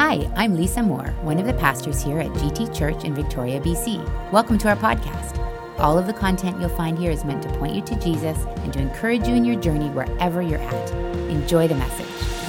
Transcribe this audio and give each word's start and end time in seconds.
Hi, 0.00 0.26
I'm 0.34 0.56
Lisa 0.56 0.82
Moore, 0.82 1.14
one 1.20 1.38
of 1.38 1.44
the 1.44 1.52
pastors 1.52 2.02
here 2.02 2.20
at 2.20 2.28
GT 2.28 2.74
Church 2.74 3.04
in 3.04 3.14
Victoria, 3.14 3.60
BC. 3.60 4.32
Welcome 4.32 4.56
to 4.56 4.68
our 4.70 4.76
podcast. 4.76 5.38
All 5.78 5.98
of 5.98 6.06
the 6.06 6.14
content 6.14 6.58
you'll 6.58 6.70
find 6.70 6.98
here 6.98 7.10
is 7.10 7.22
meant 7.22 7.42
to 7.42 7.50
point 7.58 7.74
you 7.74 7.82
to 7.82 7.96
Jesus 7.96 8.38
and 8.62 8.72
to 8.72 8.78
encourage 8.78 9.28
you 9.28 9.34
in 9.34 9.44
your 9.44 9.60
journey 9.60 9.90
wherever 9.90 10.40
you're 10.40 10.58
at. 10.58 10.90
Enjoy 11.28 11.68
the 11.68 11.74
message. 11.74 12.39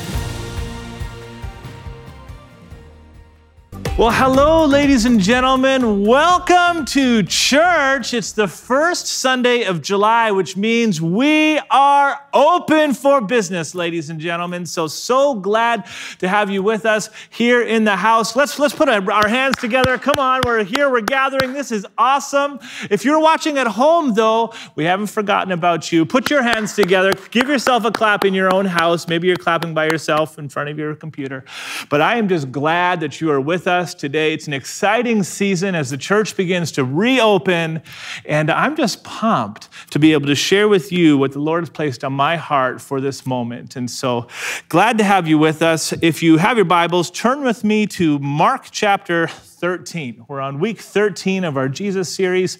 Well, 3.97 4.09
hello, 4.09 4.65
ladies 4.65 5.03
and 5.03 5.19
gentlemen. 5.19 6.05
Welcome 6.05 6.85
to 6.85 7.23
church. 7.23 8.13
It's 8.13 8.31
the 8.31 8.47
first 8.47 9.05
Sunday 9.05 9.63
of 9.63 9.81
July, 9.81 10.31
which 10.31 10.55
means 10.55 11.01
we 11.01 11.59
are 11.69 12.17
open 12.33 12.93
for 12.93 13.19
business, 13.19 13.75
ladies 13.75 14.09
and 14.09 14.17
gentlemen. 14.17 14.65
So, 14.65 14.87
so 14.87 15.35
glad 15.35 15.85
to 16.19 16.29
have 16.29 16.49
you 16.49 16.63
with 16.63 16.85
us 16.85 17.09
here 17.29 17.61
in 17.61 17.83
the 17.83 17.97
house. 17.97 18.33
Let's, 18.33 18.57
let's 18.57 18.73
put 18.73 18.87
our 18.87 19.27
hands 19.27 19.57
together. 19.57 19.97
Come 19.97 20.17
on, 20.17 20.39
we're 20.45 20.63
here, 20.63 20.89
we're 20.89 21.01
gathering. 21.01 21.51
This 21.51 21.69
is 21.69 21.85
awesome. 21.97 22.59
If 22.89 23.03
you're 23.03 23.19
watching 23.19 23.57
at 23.57 23.67
home, 23.67 24.13
though, 24.13 24.53
we 24.75 24.85
haven't 24.85 25.07
forgotten 25.07 25.51
about 25.51 25.91
you. 25.91 26.05
Put 26.05 26.29
your 26.29 26.41
hands 26.41 26.75
together, 26.75 27.11
give 27.29 27.49
yourself 27.49 27.83
a 27.83 27.91
clap 27.91 28.23
in 28.23 28.33
your 28.33 28.55
own 28.55 28.65
house. 28.65 29.09
Maybe 29.09 29.27
you're 29.27 29.35
clapping 29.35 29.73
by 29.73 29.85
yourself 29.85 30.39
in 30.39 30.47
front 30.47 30.69
of 30.69 30.79
your 30.79 30.95
computer. 30.95 31.43
But 31.89 31.99
I 31.99 32.15
am 32.15 32.29
just 32.29 32.53
glad 32.53 33.01
that 33.01 33.19
you 33.19 33.29
are 33.31 33.41
with 33.41 33.67
us 33.67 33.90
today. 33.93 34.33
It's 34.33 34.47
an 34.47 34.53
exciting 34.53 35.23
season 35.23 35.75
as 35.75 35.89
the 35.89 35.97
church 35.97 36.35
begins 36.35 36.71
to 36.73 36.83
reopen, 36.83 37.81
and 38.25 38.49
I'm 38.49 38.75
just 38.75 39.03
pumped 39.03 39.69
to 39.91 39.99
be 39.99 40.13
able 40.13 40.27
to 40.27 40.35
share 40.35 40.67
with 40.67 40.91
you 40.91 41.17
what 41.17 41.31
the 41.31 41.39
Lord 41.39 41.61
has 41.61 41.69
placed 41.69 42.03
on 42.03 42.13
my 42.13 42.37
heart 42.37 42.81
for 42.81 43.01
this 43.01 43.25
moment. 43.25 43.75
And 43.75 43.89
so 43.89 44.27
glad 44.69 44.97
to 44.97 45.03
have 45.03 45.27
you 45.27 45.37
with 45.37 45.61
us. 45.61 45.93
If 46.01 46.23
you 46.23 46.37
have 46.37 46.57
your 46.57 46.65
Bibles, 46.65 47.11
turn 47.11 47.43
with 47.43 47.63
me 47.63 47.87
to 47.87 48.19
Mark 48.19 48.67
chapter 48.71 49.27
13. 49.27 50.25
We're 50.27 50.41
on 50.41 50.59
week 50.59 50.79
13 50.81 51.43
of 51.43 51.55
our 51.55 51.69
Jesus 51.69 52.13
series. 52.13 52.57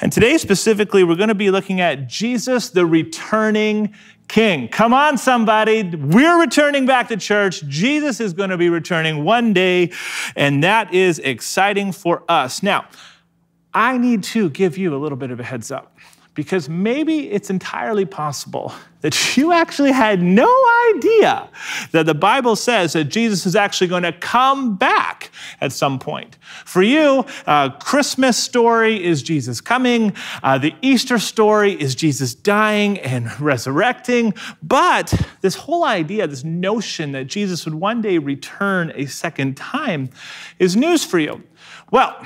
And 0.00 0.10
today, 0.10 0.38
specifically, 0.38 1.04
we're 1.04 1.14
going 1.14 1.28
to 1.28 1.34
be 1.34 1.50
looking 1.50 1.80
at 1.80 2.08
Jesus, 2.08 2.70
the 2.70 2.86
returning 2.86 3.94
king. 4.28 4.68
Come 4.68 4.94
on, 4.94 5.18
somebody. 5.18 5.82
We're 5.82 6.40
returning 6.40 6.86
back 6.86 7.08
to 7.08 7.16
church. 7.16 7.66
Jesus 7.66 8.20
is 8.20 8.32
going 8.32 8.50
to 8.50 8.56
be 8.56 8.68
returning 8.68 9.24
one 9.24 9.52
day, 9.52 9.90
and 10.36 10.62
that 10.62 10.94
is 10.94 11.18
exciting 11.18 11.92
for 11.92 12.22
us. 12.28 12.62
Now, 12.62 12.86
I 13.74 13.98
need 13.98 14.22
to 14.24 14.50
give 14.50 14.78
you 14.78 14.94
a 14.94 14.98
little 14.98 15.18
bit 15.18 15.30
of 15.30 15.40
a 15.40 15.44
heads 15.44 15.70
up 15.70 15.97
because 16.38 16.68
maybe 16.68 17.28
it's 17.32 17.50
entirely 17.50 18.04
possible 18.04 18.72
that 19.00 19.36
you 19.36 19.50
actually 19.50 19.90
had 19.90 20.22
no 20.22 20.48
idea 20.94 21.48
that 21.90 22.06
the 22.06 22.14
Bible 22.14 22.54
says 22.54 22.92
that 22.92 23.06
Jesus 23.06 23.44
is 23.44 23.56
actually 23.56 23.88
going 23.88 24.04
to 24.04 24.12
come 24.12 24.76
back 24.76 25.32
at 25.60 25.72
some 25.72 25.98
point. 25.98 26.38
For 26.64 26.80
you, 26.80 27.26
uh, 27.48 27.70
Christmas 27.70 28.36
story 28.36 29.04
is 29.04 29.20
Jesus 29.20 29.60
coming. 29.60 30.14
Uh, 30.40 30.58
the 30.58 30.76
Easter 30.80 31.18
story 31.18 31.72
is 31.72 31.96
Jesus 31.96 32.36
dying 32.36 33.00
and 33.00 33.40
resurrecting. 33.40 34.32
But 34.62 35.12
this 35.40 35.56
whole 35.56 35.82
idea, 35.82 36.28
this 36.28 36.44
notion 36.44 37.10
that 37.12 37.24
Jesus 37.24 37.64
would 37.64 37.74
one 37.74 38.00
day 38.00 38.18
return 38.18 38.92
a 38.94 39.06
second 39.06 39.56
time, 39.56 40.10
is 40.60 40.76
news 40.76 41.04
for 41.04 41.18
you. 41.18 41.42
Well, 41.90 42.24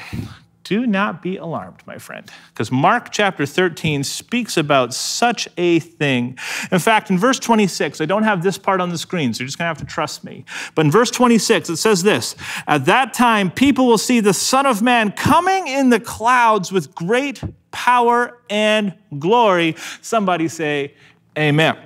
do 0.65 0.87
not 0.87 1.23
be 1.23 1.37
alarmed, 1.37 1.83
my 1.87 1.99
friend, 1.99 2.31
because 2.49 2.71
Mark 2.71 3.11
chapter 3.11 3.47
13 3.47 4.05
speaks 4.05 4.57
about 4.57 4.95
such 4.95 5.49
a 5.57 5.81
thing. 5.81 6.39
In 6.71 6.79
fact, 6.79 7.11
in 7.11 7.19
verse 7.19 7.39
26, 7.39 8.01
I 8.01 8.05
don't 8.05 8.23
have 8.23 8.43
this 8.43 8.59
part 8.59 8.81
on 8.81 8.91
the 8.91 8.99
screen, 8.99 9.35
so 9.35 9.41
you're 9.41 9.49
just 9.49 9.59
going 9.59 9.65
to 9.65 9.79
have 9.79 9.87
to 9.87 9.93
trust 9.93 10.25
me. 10.25 10.45
But 10.75 10.87
in 10.87 10.93
verse 10.93 11.11
26, 11.11 11.71
it 11.71 11.77
says 11.77 12.03
this 12.03 12.37
At 12.67 12.85
that 12.87 13.13
time, 13.13 13.51
people 13.51 13.87
will 13.87 13.99
see 13.99 14.21
the 14.21 14.35
Son 14.35 14.67
of 14.67 14.83
Man 14.83 15.13
coming 15.13 15.69
in 15.69 15.91
the 15.91 16.01
clouds 16.01 16.71
with 16.71 16.95
great 16.95 17.43
power 17.71 18.39
and 18.49 18.95
glory. 19.19 19.75
Somebody 20.01 20.49
say, 20.49 20.95
Amen. 21.37 21.77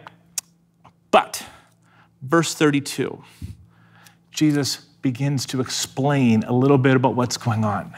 But, 1.10 1.44
verse 2.20 2.54
32, 2.54 3.22
Jesus 4.30 4.76
begins 5.00 5.46
to 5.46 5.60
explain 5.60 6.42
a 6.42 6.52
little 6.52 6.78
bit 6.78 6.96
about 6.96 7.14
what's 7.14 7.36
going 7.36 7.64
on. 7.64 7.94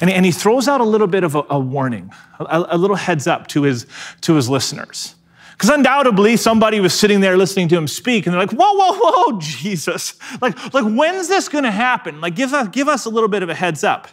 And, 0.00 0.10
and 0.10 0.24
he 0.24 0.32
throws 0.32 0.68
out 0.68 0.80
a 0.80 0.84
little 0.84 1.06
bit 1.06 1.24
of 1.24 1.34
a, 1.34 1.44
a 1.50 1.58
warning, 1.58 2.12
a, 2.38 2.66
a 2.70 2.78
little 2.78 2.96
heads 2.96 3.26
up 3.26 3.46
to 3.48 3.62
his, 3.62 3.86
to 4.22 4.34
his 4.34 4.48
listeners. 4.48 5.14
Because 5.52 5.70
undoubtedly 5.70 6.36
somebody 6.36 6.80
was 6.80 6.92
sitting 6.92 7.20
there 7.20 7.36
listening 7.36 7.68
to 7.68 7.76
him 7.76 7.88
speak, 7.88 8.26
and 8.26 8.34
they're 8.34 8.40
like, 8.40 8.52
whoa, 8.52 8.74
whoa, 8.74 8.92
whoa, 8.92 9.38
Jesus. 9.40 10.14
Like, 10.42 10.74
like 10.74 10.84
when's 10.84 11.28
this 11.28 11.48
gonna 11.48 11.70
happen? 11.70 12.20
Like, 12.20 12.36
give 12.36 12.52
us, 12.52 12.68
give 12.68 12.88
us 12.88 13.06
a 13.06 13.08
little 13.08 13.28
bit 13.28 13.42
of 13.42 13.48
a 13.48 13.54
heads 13.54 13.82
up. 13.82 14.08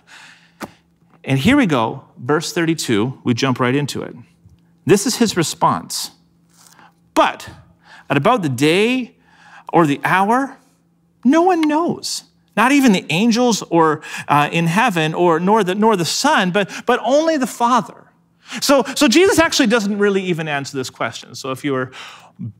And 1.25 1.39
here 1.39 1.57
we 1.57 1.65
go, 1.65 2.05
verse 2.17 2.53
32, 2.53 3.21
we 3.23 3.33
jump 3.33 3.59
right 3.59 3.75
into 3.75 4.01
it. 4.01 4.15
This 4.85 5.05
is 5.05 5.17
his 5.17 5.37
response. 5.37 6.11
But 7.13 7.49
at 8.09 8.17
about 8.17 8.41
the 8.41 8.49
day 8.49 9.15
or 9.71 9.85
the 9.85 9.99
hour, 10.03 10.57
no 11.23 11.41
one 11.41 11.61
knows 11.61 12.23
not 12.55 12.71
even 12.71 12.91
the 12.91 13.05
angels 13.09 13.61
or 13.63 14.01
uh, 14.27 14.49
in 14.51 14.67
heaven 14.67 15.13
or 15.13 15.39
nor 15.39 15.63
the, 15.63 15.75
nor 15.75 15.95
the 15.95 16.05
son 16.05 16.51
but, 16.51 16.69
but 16.85 16.99
only 17.03 17.37
the 17.37 17.47
father. 17.47 18.07
So, 18.61 18.83
so 18.95 19.07
jesus 19.07 19.39
actually 19.39 19.67
doesn't 19.67 19.97
really 19.97 20.21
even 20.23 20.47
answer 20.47 20.77
this 20.77 20.89
question. 20.89 21.35
So 21.35 21.51
if 21.51 21.63
you 21.63 21.73
were 21.73 21.91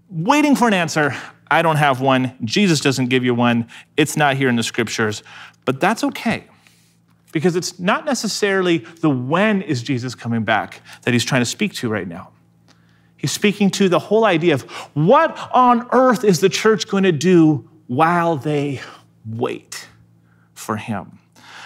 waiting 0.10 0.56
for 0.56 0.68
an 0.68 0.74
answer 0.74 1.16
i 1.52 1.62
don't 1.62 1.76
have 1.76 2.02
one. 2.02 2.36
Jesus 2.44 2.80
doesn't 2.80 3.10
give 3.10 3.24
you 3.24 3.36
one. 3.36 3.68
It's 3.96 4.18
not 4.18 4.38
here 4.38 4.50
in 4.50 4.56
the 4.56 4.64
scriptures. 4.64 5.22
But 5.66 5.80
that's 5.80 6.04
okay 6.04 6.46
because 7.32 7.56
it's 7.56 7.80
not 7.80 8.06
necessarily 8.06 8.80
the 9.02 9.10
when 9.10 9.62
is 9.62 9.84
jesus 9.84 10.16
coming 10.16 10.44
back 10.44 10.82
that 11.04 11.14
he's 11.14 11.26
trying 11.26 11.42
to 11.42 11.46
speak 11.46 11.74
to 11.74 11.90
right 11.90 12.08
now. 12.08 12.32
He's 13.18 13.32
speaking 13.32 13.70
to 13.72 13.88
the 13.88 14.00
whole 14.00 14.26
idea 14.26 14.54
of 14.54 14.64
what 14.96 15.38
on 15.54 15.88
earth 15.92 16.24
is 16.24 16.42
the 16.42 16.50
church 16.50 16.88
going 16.88 17.04
to 17.04 17.12
do 17.12 17.70
while 17.88 18.36
they 18.36 18.82
wait 19.26 19.88
for 20.54 20.78
him. 20.78 21.20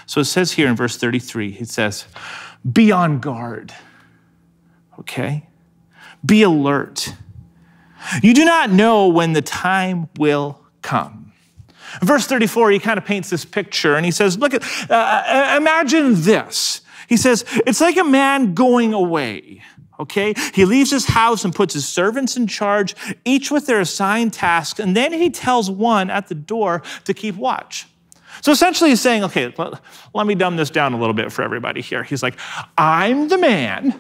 So 0.06 0.22
it 0.22 0.25
says 0.25 0.53
here 0.53 0.68
in 0.68 0.75
verse 0.75 0.97
33, 0.97 1.57
it 1.59 1.69
says, 1.69 2.06
Be 2.72 2.91
on 2.91 3.19
guard, 3.19 3.73
okay? 5.00 5.47
Be 6.25 6.44
alert. 6.44 7.13
You 8.22 8.34
do 8.34 8.45
not 8.45 8.69
know 8.69 9.07
when 9.07 9.34
the 9.34 9.41
time 9.41 10.09
will 10.18 10.62
come. 10.81 11.34
verse 12.01 12.25
34, 12.25 12.72
he 12.72 12.79
kind 12.79 12.97
of 12.97 13.06
paints 13.06 13.29
this 13.29 13.44
picture 13.44 13.95
and 13.95 14.06
he 14.06 14.12
says, 14.12 14.38
Look 14.38 14.53
at, 14.53 14.63
uh, 14.89 14.94
uh, 14.94 15.56
imagine 15.57 16.22
this. 16.22 16.81
He 17.07 17.18
says, 17.18 17.45
It's 17.66 17.81
like 17.81 17.97
a 17.97 18.03
man 18.03 18.53
going 18.53 18.94
away 18.94 19.62
okay? 20.00 20.34
He 20.53 20.66
leaves 20.66 20.91
his 20.91 21.06
house 21.06 21.44
and 21.44 21.53
puts 21.53 21.73
his 21.73 21.88
servants 21.88 22.38
in 22.38 22.47
charge, 22.47 22.95
each 23.25 23.50
with 23.50 23.66
their 23.66 23.79
assigned 23.79 24.34
tasks, 24.34 24.79
and 24.79 24.95
then 24.95 25.12
he 25.12 25.29
tells 25.29 25.72
one 25.72 26.09
at 26.09 26.28
the 26.28 26.35
door 26.35 26.84
to 27.06 27.13
keep 27.13 27.35
watch. 27.35 27.88
So 28.41 28.51
essentially, 28.51 28.91
he's 28.91 29.01
saying, 29.01 29.23
okay, 29.23 29.53
let 30.13 30.28
me 30.28 30.35
dumb 30.35 30.57
this 30.57 30.69
down 30.69 30.94
a 30.94 31.00
little 31.00 31.13
bit 31.13 31.31
for 31.31 31.41
everybody 31.41 31.81
here. 31.81 32.03
He's 32.03 32.22
like, 32.22 32.38
I'm 32.78 33.29
the 33.29 33.38
man. 33.38 34.00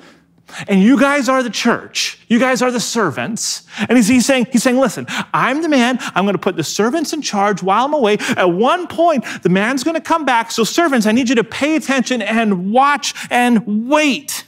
And 0.67 0.81
you 0.81 0.99
guys 0.99 1.27
are 1.27 1.43
the 1.43 1.49
church. 1.49 2.19
You 2.27 2.39
guys 2.39 2.61
are 2.61 2.71
the 2.71 2.79
servants. 2.79 3.67
And 3.77 3.97
he's, 3.97 4.07
he's, 4.07 4.25
saying, 4.25 4.47
he's 4.51 4.63
saying, 4.63 4.77
listen, 4.77 5.05
I'm 5.33 5.61
the 5.61 5.69
man. 5.69 5.97
I'm 6.15 6.25
going 6.25 6.35
to 6.35 6.41
put 6.41 6.55
the 6.55 6.63
servants 6.63 7.13
in 7.13 7.21
charge 7.21 7.61
while 7.61 7.85
I'm 7.85 7.93
away. 7.93 8.17
At 8.35 8.51
one 8.51 8.87
point, 8.87 9.25
the 9.43 9.49
man's 9.49 9.83
going 9.83 9.95
to 9.95 10.01
come 10.01 10.25
back. 10.25 10.51
So, 10.51 10.63
servants, 10.63 11.05
I 11.05 11.11
need 11.11 11.29
you 11.29 11.35
to 11.35 11.43
pay 11.43 11.75
attention 11.75 12.21
and 12.21 12.71
watch 12.71 13.13
and 13.29 13.89
wait. 13.89 14.45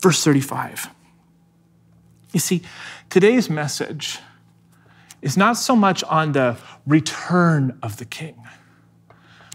Verse 0.00 0.22
35. 0.24 0.88
You 2.32 2.40
see, 2.40 2.62
today's 3.08 3.48
message 3.48 4.18
is 5.20 5.36
not 5.36 5.56
so 5.56 5.76
much 5.76 6.02
on 6.04 6.32
the 6.32 6.56
return 6.86 7.78
of 7.82 7.98
the 7.98 8.04
king, 8.04 8.34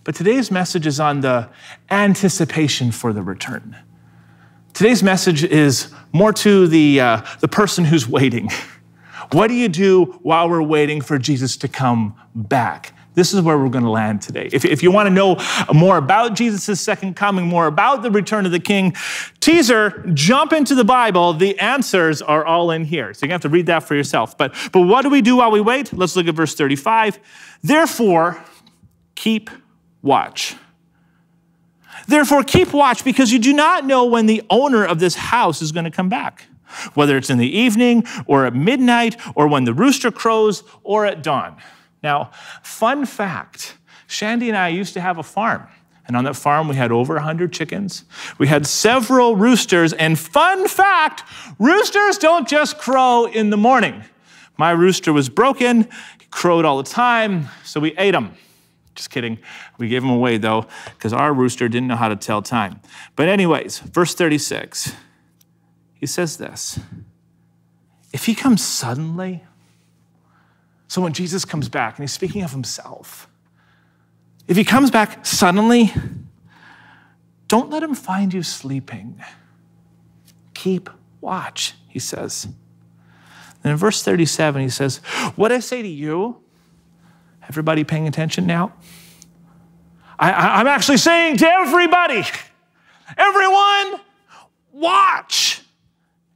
but 0.08 0.16
today's 0.16 0.50
message 0.50 0.88
is 0.88 1.02
on 1.02 1.20
the 1.20 1.50
anticipation 1.92 2.92
for 2.92 3.12
the 3.12 3.22
return. 3.22 3.76
Today's 4.74 5.04
message 5.04 5.44
is 5.44 5.94
more 6.14 6.32
to 6.32 6.66
the, 6.66 7.02
uh, 7.02 7.22
the 7.42 7.50
person 7.50 7.84
who's 7.84 8.08
waiting. 8.08 8.50
What 9.34 9.48
do 9.48 9.56
you 9.56 9.68
do 9.68 10.06
while 10.24 10.50
we're 10.50 10.62
waiting 10.62 11.02
for 11.02 11.18
Jesus 11.18 11.58
to 11.58 11.68
come 11.68 12.16
back? 12.34 12.94
This 13.14 13.34
is 13.34 13.42
where 13.42 13.58
we're 13.58 13.68
going 13.68 13.84
to 13.84 13.90
land 13.90 14.22
today. 14.22 14.48
If, 14.54 14.64
if 14.64 14.82
you 14.82 14.90
want 14.90 15.08
to 15.08 15.14
know 15.14 15.36
more 15.74 15.98
about 15.98 16.34
Jesus' 16.34 16.80
second 16.80 17.18
coming, 17.18 17.46
more 17.46 17.68
about 17.68 18.04
the 18.04 18.12
return 18.12 18.46
of 18.46 18.54
the 18.54 18.62
king, 18.62 18.96
teaser, 19.42 20.02
jump 20.14 20.54
into 20.54 20.76
the 20.76 20.86
Bible. 20.86 21.34
The 21.34 21.60
answers 21.60 22.22
are 22.22 22.46
all 22.46 22.72
in 22.72 22.86
here. 22.86 23.14
So 23.14 23.26
you 23.26 23.34
have 23.34 23.42
to 23.42 23.50
read 23.50 23.66
that 23.66 23.84
for 23.84 23.96
yourself. 23.96 24.38
But, 24.38 24.56
but 24.72 24.84
what 24.84 25.02
do 25.02 25.10
we 25.10 25.22
do 25.22 25.36
while 25.36 25.52
we 25.52 25.60
wait? 25.60 25.92
Let's 25.92 26.16
look 26.16 26.28
at 26.28 26.36
verse 26.36 26.56
35. 26.56 27.20
Therefore, 27.62 28.42
keep 29.16 29.50
watch. 30.02 30.56
Therefore, 32.08 32.44
keep 32.44 32.74
watch 32.74 33.04
because 33.04 33.32
you 33.32 33.40
do 33.40 33.54
not 33.54 33.86
know 33.86 34.06
when 34.06 34.26
the 34.28 34.44
owner 34.50 34.86
of 34.86 35.00
this 35.00 35.16
house 35.16 35.62
is 35.62 35.72
going 35.72 35.86
to 35.86 35.92
come 35.92 36.10
back. 36.10 36.46
whether 36.94 37.18
it's 37.18 37.30
in 37.30 37.38
the 37.38 37.58
evening 37.58 38.04
or 38.26 38.46
at 38.46 38.54
midnight 38.54 39.16
or 39.36 39.48
when 39.48 39.64
the 39.64 39.74
rooster 39.74 40.12
crows 40.12 40.64
or 40.84 41.06
at 41.06 41.24
dawn. 41.24 41.56
Now, 42.04 42.32
fun 42.62 43.06
fact 43.06 43.78
Shandy 44.08 44.48
and 44.48 44.58
I 44.58 44.70
used 44.70 44.94
to 44.94 45.02
have 45.02 45.18
a 45.18 45.24
farm. 45.24 45.68
And 46.08 46.16
on 46.16 46.24
that 46.24 46.38
farm, 46.38 46.70
we 46.70 46.78
had 46.78 46.94
over 46.94 47.16
100 47.16 47.52
chickens. 47.52 48.06
We 48.38 48.48
had 48.48 48.66
several 48.66 49.36
roosters. 49.36 49.92
And 49.92 50.18
fun 50.18 50.70
fact 50.70 51.24
roosters 51.60 52.18
don't 52.18 52.48
just 52.48 52.78
crow 52.78 53.26
in 53.26 53.50
the 53.50 53.58
morning. 53.58 54.06
My 54.56 54.72
rooster 54.72 55.12
was 55.12 55.28
broken, 55.28 55.84
he 56.20 56.26
crowed 56.32 56.64
all 56.64 56.78
the 56.78 56.90
time, 56.90 57.50
so 57.66 57.82
we 57.82 57.94
ate 57.98 58.16
him. 58.16 58.32
Just 58.98 59.12
kidding. 59.12 59.38
We 59.78 59.88
gave 59.88 60.04
him 60.04 60.10
away 60.10 60.38
though, 60.38 60.66
because 60.96 61.14
our 61.14 61.32
rooster 61.32 61.70
didn't 61.70 61.88
know 61.88 61.96
how 61.96 62.10
to 62.10 62.16
tell 62.16 62.42
time. 62.42 62.82
But, 63.16 63.30
anyways, 63.30 63.78
verse 63.80 64.16
36, 64.16 64.92
he 65.94 66.08
says 66.08 66.38
this 66.38 66.80
If 68.12 68.26
he 68.26 68.34
comes 68.34 68.66
suddenly, 68.66 69.44
so 70.88 71.02
when 71.02 71.14
Jesus 71.14 71.46
comes 71.46 71.70
back 71.70 71.98
and 71.98 72.04
he's 72.04 72.12
speaking 72.12 72.42
of 72.42 72.52
himself, 72.52 73.30
if 74.48 74.58
he 74.58 74.64
comes 74.64 74.90
back 74.90 75.26
suddenly, 75.26 75.94
don't 77.48 77.70
let 77.70 77.84
him 77.84 77.94
find 77.94 78.34
you 78.34 78.42
sleeping. 78.42 79.22
Keep 80.56 80.90
watch, 81.22 81.76
he 81.88 82.00
says. 82.00 82.48
And 83.64 83.72
in 83.72 83.78
verse 83.78 84.02
37, 84.02 84.60
he 84.60 84.70
says, 84.70 84.98
What 85.36 85.52
I 85.52 85.60
say 85.60 85.84
to 85.84 85.88
you, 85.88 86.42
everybody 87.50 87.84
paying 87.84 88.08
attention 88.08 88.46
now? 88.46 88.74
I, 90.20 90.62
am 90.62 90.68
actually 90.68 90.98
saying 90.98 91.38
to 91.38 91.48
everybody, 91.48 92.24
everyone, 93.18 94.02
watch, 94.72 95.62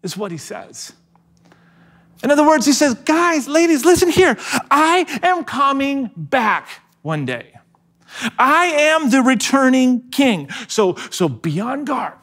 is 0.03 0.15
what 0.15 0.31
he 0.31 0.37
says. 0.37 0.93
In 2.23 2.29
other 2.29 2.45
words, 2.45 2.65
he 2.65 2.73
says, 2.73 2.93
Guys, 2.93 3.47
ladies, 3.47 3.83
listen 3.83 4.09
here. 4.09 4.37
I 4.69 5.05
am 5.23 5.43
coming 5.43 6.11
back 6.15 6.67
one 7.01 7.25
day. 7.25 7.53
I 8.37 8.65
am 8.65 9.09
the 9.09 9.21
returning 9.21 10.09
king. 10.11 10.49
So, 10.67 10.95
so 11.09 11.27
be 11.27 11.59
on 11.59 11.85
guard. 11.85 12.13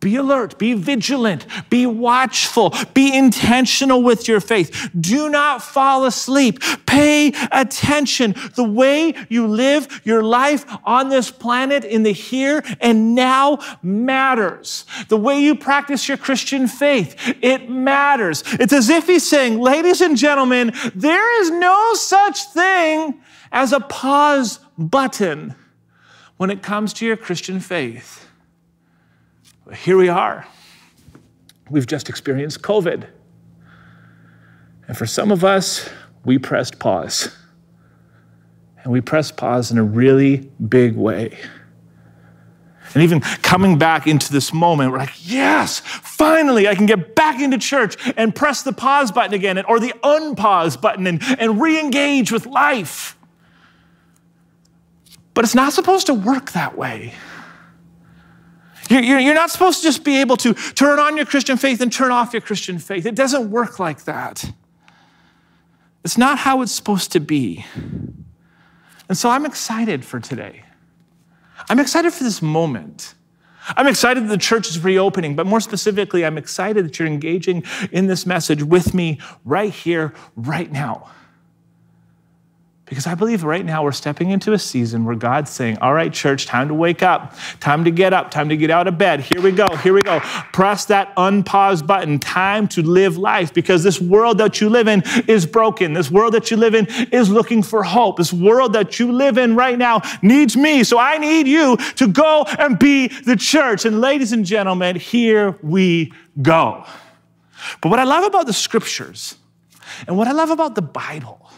Be 0.00 0.14
alert, 0.16 0.58
be 0.58 0.74
vigilant, 0.74 1.46
be 1.70 1.84
watchful, 1.84 2.72
be 2.94 3.16
intentional 3.16 4.02
with 4.02 4.28
your 4.28 4.40
faith. 4.40 4.90
Do 4.98 5.28
not 5.28 5.62
fall 5.62 6.04
asleep. 6.04 6.60
Pay 6.86 7.32
attention. 7.50 8.34
The 8.54 8.64
way 8.64 9.14
you 9.28 9.46
live 9.46 10.00
your 10.04 10.22
life 10.22 10.64
on 10.84 11.08
this 11.08 11.30
planet 11.30 11.84
in 11.84 12.04
the 12.04 12.12
here 12.12 12.62
and 12.80 13.14
now 13.14 13.58
matters. 13.82 14.84
The 15.08 15.16
way 15.16 15.40
you 15.40 15.56
practice 15.56 16.06
your 16.06 16.16
Christian 16.16 16.68
faith, 16.68 17.16
it 17.42 17.68
matters. 17.68 18.44
It's 18.60 18.72
as 18.72 18.88
if 18.88 19.06
he's 19.06 19.28
saying, 19.28 19.58
ladies 19.58 20.00
and 20.00 20.16
gentlemen, 20.16 20.72
there 20.94 21.42
is 21.42 21.50
no 21.50 21.94
such 21.94 22.44
thing 22.52 23.20
as 23.50 23.72
a 23.72 23.80
pause 23.80 24.60
button 24.76 25.56
when 26.36 26.50
it 26.50 26.62
comes 26.62 26.92
to 26.94 27.06
your 27.06 27.16
Christian 27.16 27.58
faith. 27.58 28.27
Here 29.74 29.96
we 29.96 30.08
are. 30.08 30.46
We've 31.70 31.86
just 31.86 32.08
experienced 32.08 32.62
COVID. 32.62 33.06
And 34.86 34.96
for 34.96 35.06
some 35.06 35.30
of 35.30 35.44
us, 35.44 35.88
we 36.24 36.38
pressed 36.38 36.78
pause. 36.78 37.36
And 38.82 38.92
we 38.92 39.00
pressed 39.00 39.36
pause 39.36 39.70
in 39.70 39.76
a 39.76 39.82
really 39.82 40.50
big 40.68 40.96
way. 40.96 41.36
And 42.94 43.02
even 43.02 43.20
coming 43.20 43.76
back 43.76 44.06
into 44.06 44.32
this 44.32 44.54
moment, 44.54 44.92
we're 44.92 44.98
like, 44.98 45.12
yes, 45.30 45.80
finally, 45.80 46.66
I 46.66 46.74
can 46.74 46.86
get 46.86 47.14
back 47.14 47.38
into 47.40 47.58
church 47.58 47.96
and 48.16 48.34
press 48.34 48.62
the 48.62 48.72
pause 48.72 49.12
button 49.12 49.34
again, 49.34 49.62
or 49.66 49.78
the 49.78 49.92
unpause 50.02 50.80
button, 50.80 51.06
and, 51.06 51.22
and 51.38 51.60
re 51.60 51.78
engage 51.78 52.32
with 52.32 52.46
life. 52.46 53.18
But 55.34 55.44
it's 55.44 55.54
not 55.54 55.74
supposed 55.74 56.06
to 56.06 56.14
work 56.14 56.52
that 56.52 56.78
way. 56.78 57.12
You're, 58.88 59.34
not 59.34 59.50
supposed 59.50 59.78
to 59.80 59.84
just 59.84 60.04
be 60.04 60.20
able 60.20 60.36
to 60.38 60.54
turn 60.54 60.98
on 60.98 61.16
your 61.16 61.26
Christian 61.26 61.56
faith 61.56 61.80
and 61.80 61.92
turn 61.92 62.10
off 62.10 62.32
your 62.32 62.42
Christian 62.42 62.78
faith. 62.78 63.06
It 63.06 63.14
doesn't 63.14 63.50
work 63.50 63.78
like 63.78 64.04
that. 64.04 64.50
It's 66.04 66.16
not 66.16 66.38
how 66.38 66.62
it's 66.62 66.72
supposed 66.72 67.12
to 67.12 67.20
be. 67.20 67.64
And 69.08 69.16
so 69.16 69.30
I'm 69.30 69.44
excited 69.44 70.04
for 70.04 70.20
today. 70.20 70.64
I'm 71.68 71.80
excited 71.80 72.12
for 72.12 72.24
this 72.24 72.40
moment. 72.40 73.14
I'm 73.76 73.86
excited 73.86 74.24
that 74.24 74.28
the 74.28 74.38
church 74.38 74.68
is 74.68 74.82
reopening, 74.82 75.36
but 75.36 75.46
more 75.46 75.60
specifically, 75.60 76.24
I'm 76.24 76.38
excited 76.38 76.86
that 76.86 76.98
you're 76.98 77.08
engaging 77.08 77.64
in 77.92 78.06
this 78.06 78.24
message 78.24 78.62
with 78.62 78.94
me 78.94 79.20
right 79.44 79.72
here, 79.72 80.14
right 80.36 80.70
now. 80.70 81.10
Because 82.88 83.06
I 83.06 83.14
believe 83.14 83.44
right 83.44 83.64
now 83.64 83.84
we're 83.84 83.92
stepping 83.92 84.30
into 84.30 84.52
a 84.52 84.58
season 84.58 85.04
where 85.04 85.14
God's 85.14 85.50
saying, 85.50 85.78
All 85.78 85.92
right, 85.92 86.12
church, 86.12 86.46
time 86.46 86.68
to 86.68 86.74
wake 86.74 87.02
up, 87.02 87.34
time 87.60 87.84
to 87.84 87.90
get 87.90 88.12
up, 88.12 88.30
time 88.30 88.48
to 88.48 88.56
get 88.56 88.70
out 88.70 88.86
of 88.86 88.96
bed. 88.96 89.20
Here 89.20 89.40
we 89.40 89.52
go, 89.52 89.66
here 89.76 89.92
we 89.92 90.00
go. 90.00 90.20
Press 90.52 90.86
that 90.86 91.14
unpause 91.16 91.86
button. 91.86 92.18
Time 92.18 92.66
to 92.68 92.82
live 92.82 93.18
life 93.18 93.52
because 93.52 93.82
this 93.82 94.00
world 94.00 94.38
that 94.38 94.60
you 94.60 94.70
live 94.70 94.88
in 94.88 95.02
is 95.26 95.44
broken. 95.44 95.92
This 95.92 96.10
world 96.10 96.34
that 96.34 96.50
you 96.50 96.56
live 96.56 96.74
in 96.74 96.86
is 97.12 97.28
looking 97.28 97.62
for 97.62 97.82
hope. 97.82 98.16
This 98.16 98.32
world 98.32 98.72
that 98.72 98.98
you 98.98 99.12
live 99.12 99.36
in 99.36 99.54
right 99.54 99.78
now 99.78 100.00
needs 100.22 100.56
me. 100.56 100.82
So 100.82 100.98
I 100.98 101.18
need 101.18 101.46
you 101.46 101.76
to 101.76 102.08
go 102.08 102.44
and 102.58 102.78
be 102.78 103.08
the 103.08 103.36
church. 103.36 103.84
And 103.84 104.00
ladies 104.00 104.32
and 104.32 104.44
gentlemen, 104.44 104.96
here 104.96 105.58
we 105.62 106.12
go. 106.40 106.84
But 107.82 107.90
what 107.90 107.98
I 107.98 108.04
love 108.04 108.24
about 108.24 108.46
the 108.46 108.52
scriptures 108.52 109.36
and 110.06 110.16
what 110.16 110.28
I 110.28 110.32
love 110.32 110.50
about 110.50 110.74
the 110.74 110.82
Bible 110.82 111.50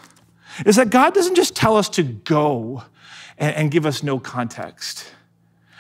is 0.66 0.76
that 0.76 0.90
God 0.90 1.14
doesn't 1.14 1.34
just 1.34 1.54
tell 1.56 1.76
us 1.76 1.88
to 1.90 2.02
go 2.02 2.84
and, 3.38 3.54
and 3.54 3.70
give 3.70 3.86
us 3.86 4.02
no 4.02 4.18
context. 4.18 5.12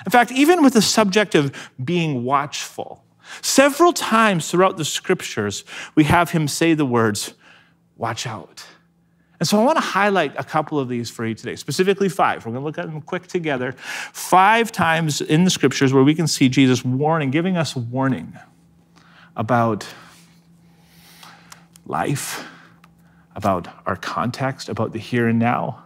In 0.04 0.10
fact, 0.10 0.32
even 0.32 0.62
with 0.62 0.72
the 0.72 0.82
subject 0.82 1.34
of 1.34 1.54
being 1.82 2.24
watchful, 2.24 3.04
several 3.42 3.92
times 3.92 4.50
throughout 4.50 4.76
the 4.76 4.84
scriptures, 4.84 5.64
we 5.94 6.04
have 6.04 6.30
him 6.30 6.48
say 6.48 6.74
the 6.74 6.86
words, 6.86 7.34
watch 7.96 8.26
out. 8.26 8.64
And 9.38 9.48
so 9.48 9.58
I 9.58 9.64
want 9.64 9.78
to 9.78 9.84
highlight 9.84 10.38
a 10.38 10.44
couple 10.44 10.78
of 10.78 10.88
these 10.88 11.08
for 11.08 11.24
you 11.26 11.34
today, 11.34 11.56
specifically 11.56 12.10
five. 12.10 12.44
We're 12.44 12.52
going 12.52 12.62
to 12.62 12.66
look 12.66 12.78
at 12.78 12.86
them 12.86 13.00
quick 13.00 13.26
together. 13.26 13.72
Five 14.12 14.70
times 14.70 15.22
in 15.22 15.44
the 15.44 15.50
scriptures 15.50 15.94
where 15.94 16.04
we 16.04 16.14
can 16.14 16.26
see 16.26 16.50
Jesus 16.50 16.84
warning, 16.84 17.30
giving 17.30 17.56
us 17.56 17.74
warning 17.74 18.38
about 19.36 19.86
life, 21.86 22.46
about 23.40 23.68
our 23.86 23.96
context, 23.96 24.68
about 24.68 24.92
the 24.92 24.98
here 24.98 25.26
and 25.26 25.38
now. 25.38 25.82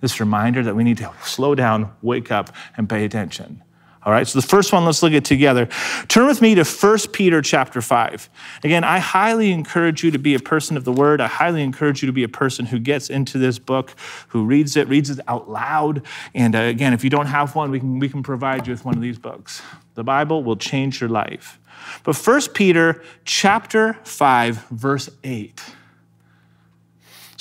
This 0.00 0.20
reminder 0.20 0.62
that 0.62 0.76
we 0.76 0.84
need 0.84 0.98
to 0.98 1.10
slow 1.24 1.56
down, 1.56 1.90
wake 2.00 2.30
up, 2.30 2.54
and 2.76 2.88
pay 2.88 3.04
attention. 3.04 3.60
All 4.04 4.12
right, 4.12 4.26
so 4.26 4.40
the 4.40 4.46
first 4.46 4.72
one, 4.72 4.84
let's 4.84 5.02
look 5.02 5.12
at 5.12 5.24
together. 5.24 5.66
Turn 6.06 6.28
with 6.28 6.40
me 6.40 6.54
to 6.54 6.64
1 6.64 6.98
Peter 7.12 7.42
chapter 7.42 7.82
5. 7.82 8.30
Again, 8.62 8.84
I 8.84 9.00
highly 9.00 9.50
encourage 9.50 10.04
you 10.04 10.12
to 10.12 10.18
be 10.18 10.36
a 10.36 10.38
person 10.38 10.76
of 10.76 10.84
the 10.84 10.92
word. 10.92 11.20
I 11.20 11.26
highly 11.26 11.62
encourage 11.62 12.02
you 12.02 12.06
to 12.06 12.12
be 12.12 12.22
a 12.22 12.28
person 12.28 12.66
who 12.66 12.78
gets 12.78 13.10
into 13.10 13.36
this 13.36 13.58
book, 13.58 13.94
who 14.28 14.44
reads 14.44 14.76
it, 14.76 14.86
reads 14.86 15.10
it 15.10 15.18
out 15.26 15.50
loud. 15.50 16.02
And 16.36 16.54
uh, 16.54 16.60
again, 16.60 16.92
if 16.92 17.02
you 17.02 17.10
don't 17.10 17.26
have 17.26 17.56
one, 17.56 17.72
we 17.72 17.80
can, 17.80 17.98
we 17.98 18.08
can 18.08 18.22
provide 18.22 18.68
you 18.68 18.72
with 18.72 18.84
one 18.84 18.94
of 18.94 19.02
these 19.02 19.18
books. 19.18 19.60
The 19.94 20.04
Bible 20.04 20.44
will 20.44 20.56
change 20.56 21.00
your 21.00 21.10
life. 21.10 21.58
But 22.04 22.16
1 22.16 22.40
Peter 22.54 23.02
chapter 23.24 23.98
5, 24.04 24.68
verse 24.68 25.10
8 25.24 25.60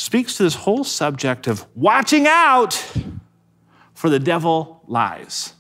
speaks 0.02 0.36
to 0.38 0.44
this 0.44 0.56
whole 0.56 0.84
subject 0.84 1.48
of 1.48 1.66
watching 1.76 2.26
out 2.28 2.74
for 3.94 4.10
the 4.10 4.20
devil 4.20 4.82
lies. 4.88 5.54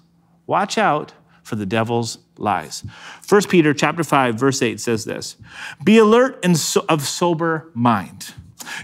Watch 0.47 0.77
out 0.77 1.13
for 1.43 1.55
the 1.55 1.65
devil's 1.65 2.17
lies. 2.37 2.83
1 3.29 3.43
Peter 3.43 3.73
chapter 3.73 4.03
5 4.03 4.35
verse 4.35 4.61
8 4.61 4.79
says 4.79 5.05
this. 5.05 5.35
Be 5.83 5.99
alert 5.99 6.39
and 6.43 6.57
so, 6.57 6.83
of 6.89 7.03
sober 7.03 7.69
mind. 7.75 8.33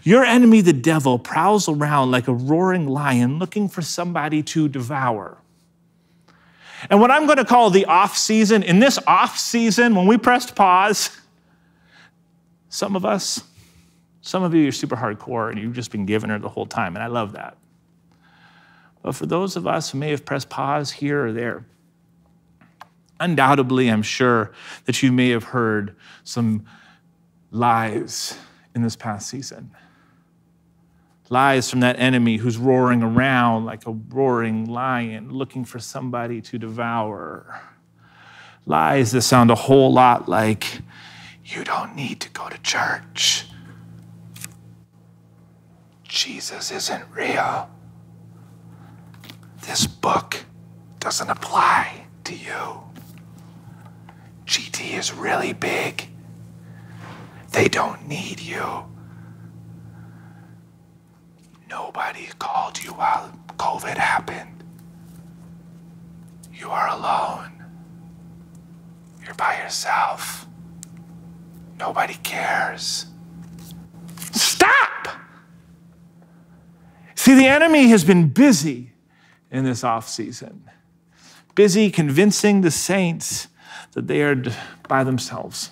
Your 0.03 0.23
enemy 0.23 0.61
the 0.61 0.73
devil 0.73 1.17
prowls 1.17 1.67
around 1.67 2.11
like 2.11 2.27
a 2.27 2.33
roaring 2.33 2.87
lion 2.87 3.39
looking 3.39 3.67
for 3.67 3.81
somebody 3.81 4.43
to 4.43 4.67
devour. 4.67 5.39
And 6.91 7.01
what 7.01 7.09
I'm 7.09 7.25
going 7.25 7.39
to 7.39 7.45
call 7.45 7.71
the 7.71 7.85
off 7.85 8.15
season, 8.15 8.61
in 8.61 8.79
this 8.79 8.99
off 9.07 9.39
season 9.39 9.95
when 9.95 10.05
we 10.05 10.19
pressed 10.19 10.55
pause, 10.55 11.17
some 12.69 12.95
of 12.95 13.03
us 13.03 13.41
some 14.27 14.43
of 14.43 14.53
you 14.53 14.67
are 14.67 14.73
super 14.73 14.97
hardcore 14.97 15.49
and 15.49 15.57
you've 15.57 15.73
just 15.73 15.89
been 15.89 16.05
giving 16.05 16.29
her 16.29 16.37
the 16.37 16.49
whole 16.49 16.65
time, 16.65 16.97
and 16.97 17.03
I 17.03 17.07
love 17.07 17.31
that. 17.31 17.57
But 19.01 19.15
for 19.15 19.25
those 19.25 19.55
of 19.55 19.65
us 19.65 19.91
who 19.91 19.99
may 19.99 20.09
have 20.09 20.25
pressed 20.25 20.49
pause 20.49 20.91
here 20.91 21.27
or 21.27 21.31
there, 21.31 21.65
undoubtedly, 23.21 23.87
I'm 23.87 24.01
sure 24.01 24.51
that 24.83 25.01
you 25.01 25.13
may 25.13 25.29
have 25.29 25.45
heard 25.45 25.95
some 26.25 26.65
lies 27.51 28.37
in 28.75 28.81
this 28.81 28.97
past 28.97 29.29
season. 29.29 29.71
Lies 31.29 31.69
from 31.69 31.79
that 31.79 31.97
enemy 31.97 32.35
who's 32.35 32.57
roaring 32.57 33.03
around 33.03 33.63
like 33.63 33.87
a 33.87 33.91
roaring 33.91 34.65
lion 34.65 35.31
looking 35.31 35.63
for 35.63 35.79
somebody 35.79 36.41
to 36.41 36.59
devour. 36.59 37.61
Lies 38.65 39.13
that 39.13 39.21
sound 39.21 39.51
a 39.51 39.55
whole 39.55 39.93
lot 39.93 40.27
like 40.27 40.81
You 41.45 41.63
don't 41.63 41.95
need 41.95 42.19
to 42.19 42.29
go 42.31 42.49
to 42.49 42.57
church. 42.57 43.45
Jesus 46.17 46.71
isn't 46.71 47.03
real. 47.13 47.69
This 49.61 49.85
book 49.85 50.45
doesn't 50.99 51.29
apply 51.29 52.07
to 52.23 52.33
you. 52.33 52.81
GT 54.47 54.97
is 54.97 55.13
really 55.13 55.53
big. 55.53 56.09
They 57.51 57.67
don't 57.67 58.07
need 58.07 58.39
you. 58.39 58.85
Nobody 61.69 62.29
called 62.39 62.83
you 62.83 62.93
while 62.93 63.31
COVID 63.57 63.97
happened. 63.97 64.63
You 66.51 66.71
are 66.71 66.87
alone. 66.97 67.63
You're 69.23 69.35
by 69.35 69.61
yourself. 69.61 70.47
Nobody 71.77 72.15
cares. 72.23 73.05
See, 77.27 77.35
the 77.35 77.47
enemy 77.47 77.89
has 77.89 78.05
been 78.05 78.29
busy 78.29 78.93
in 79.51 79.65
this 79.65 79.83
off 79.83 80.07
season, 80.07 80.63
busy 81.55 81.91
convincing 81.91 82.61
the 82.61 82.71
saints 82.71 83.49
that 83.91 84.07
they 84.07 84.21
are 84.21 84.41
by 84.87 85.03
themselves. 85.03 85.71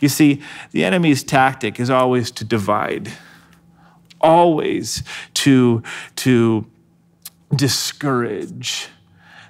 You 0.00 0.08
see, 0.08 0.40
the 0.70 0.82
enemy's 0.82 1.22
tactic 1.22 1.78
is 1.78 1.90
always 1.90 2.30
to 2.30 2.44
divide, 2.46 3.12
always 4.18 5.02
to, 5.34 5.82
to 6.16 6.66
discourage. 7.54 8.88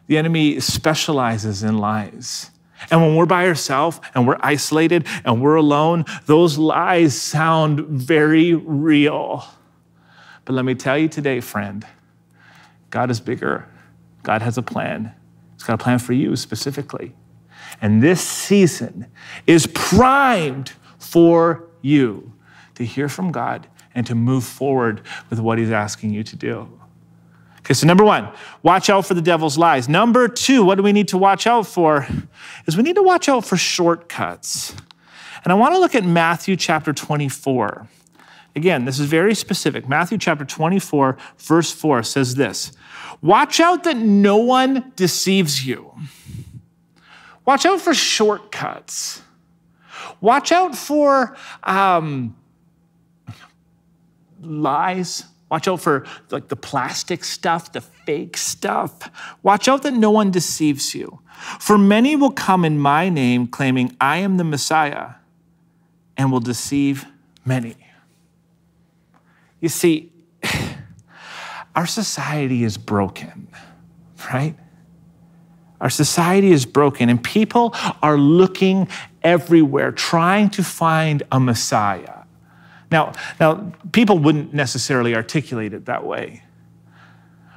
The 0.09 0.19
enemy 0.19 0.59
specializes 0.59 1.63
in 1.63 1.79
lies. 1.79 2.51
And 2.91 3.01
when 3.01 3.15
we're 3.15 3.27
by 3.27 3.47
ourselves 3.47 4.01
and 4.13 4.27
we're 4.27 4.39
isolated 4.41 5.07
and 5.25 5.41
we're 5.41 5.55
alone, 5.55 6.05
those 6.27 6.59
lies 6.59 7.15
sound 7.15 7.79
very 7.87 8.55
real. 8.55 9.47
But 10.45 10.55
let 10.55 10.65
me 10.65 10.75
tell 10.75 10.99
you 10.99 11.09
today, 11.09 11.41
friend, 11.41 11.87
God 12.91 13.11
is 13.11 13.21
bigger. 13.21 13.69
God 14.23 14.43
has 14.43 14.59
a 14.59 14.63
plan. 14.63 15.15
He's 15.55 15.63
got 15.63 15.75
a 15.75 15.83
plan 15.83 15.99
for 15.99 16.13
you 16.13 16.37
specifically. 16.37 17.15
And 17.81 18.03
this 18.03 18.21
season 18.21 19.07
is 19.47 19.67
primed 19.67 20.73
for 20.99 21.69
you 21.83 22.33
to 22.75 22.85
hear 22.85 23.09
from 23.09 23.33
God 23.33 23.69
and 23.95 24.07
to 24.07 24.15
move 24.15 24.45
forward 24.45 25.03
with 25.29 25.41
what 25.41 25.59
He's 25.59 25.71
asking 25.71 26.11
you 26.11 26.23
to 26.25 26.37
do. 26.37 26.81
Okay, 27.61 27.75
so 27.75 27.87
number 27.87 28.05
one, 28.05 28.29
watch 28.63 28.89
out 28.89 29.07
for 29.07 29.15
the 29.15 29.23
devil's 29.23 29.59
lies. 29.59 29.89
Number 29.89 30.29
two, 30.29 30.65
what 30.65 30.77
do 30.77 30.83
we 30.83 30.93
need 30.93 31.09
to 31.09 31.19
watch 31.19 31.47
out 31.47 31.67
for? 31.67 32.07
Is 32.67 32.77
we 32.77 32.83
need 32.83 32.97
to 32.97 33.03
watch 33.03 33.29
out 33.29 33.45
for 33.45 33.57
shortcuts. 33.57 34.75
And 35.45 35.53
I 35.53 35.55
want 35.55 35.75
to 35.75 35.79
look 35.79 35.95
at 35.95 36.05
Matthew 36.05 36.57
chapter 36.57 36.93
24. 36.93 37.87
Again, 38.57 38.85
this 38.85 38.99
is 38.99 39.07
very 39.07 39.35
specific. 39.35 39.89
Matthew 39.89 40.19
chapter 40.19 40.45
24, 40.45 41.17
verse 41.39 41.73
4 41.73 42.03
says 42.03 42.35
this 42.35 42.73
Watch 43.23 43.61
out 43.61 43.85
that 43.85 43.97
no 43.97 44.39
one 44.39 44.93
deceives 44.97 45.67
you. 45.67 45.95
Watch 47.45 47.67
out 47.67 47.81
for 47.81 47.95
shortcuts. 47.95 49.23
Watch 50.21 50.53
out 50.53 50.77
for 50.77 51.37
um, 51.63 52.37
lies. 54.41 55.25
Watch 55.51 55.67
out 55.67 55.81
for 55.81 56.07
like 56.31 56.49
the 56.49 56.57
plastic 56.57 57.25
stuff, 57.25 57.73
the 57.73 57.81
fake 57.81 58.37
stuff. 58.37 59.11
Watch 59.43 59.69
out 59.69 59.83
that 59.83 59.95
no 59.95 60.11
one 60.11 60.31
deceives 60.31 60.95
you. 60.95 61.21
For 61.59 61.77
many 61.79 62.15
will 62.17 62.31
come 62.31 62.65
in 62.65 62.79
my 62.79 63.09
name 63.09 63.47
claiming 63.47 63.97
I 64.01 64.19
am 64.19 64.37
the 64.37 64.45
Messiah 64.45 65.15
and 66.17 66.31
will 66.31 66.41
deceive 66.41 67.07
many. 67.45 67.77
You 69.61 69.69
see, 69.69 70.13
our 71.75 71.87
society 71.87 72.65
is 72.65 72.77
broken, 72.77 73.49
right? 74.33 74.57
Our 75.81 75.91
society 75.91 76.53
is 76.53 76.67
broken, 76.67 77.09
and 77.09 77.23
people 77.23 77.75
are 78.03 78.19
looking 78.19 78.89
everywhere, 79.23 79.93
trying 79.93 80.51
to 80.51 80.63
find 80.63 81.23
a 81.33 81.41
Messiah. 81.41 82.25
Now, 82.91 83.13
now, 83.39 83.73
people 83.93 84.19
wouldn't 84.19 84.53
necessarily 84.53 85.15
articulate 85.15 85.73
it 85.73 85.87
that 85.87 86.05
way. 86.05 86.43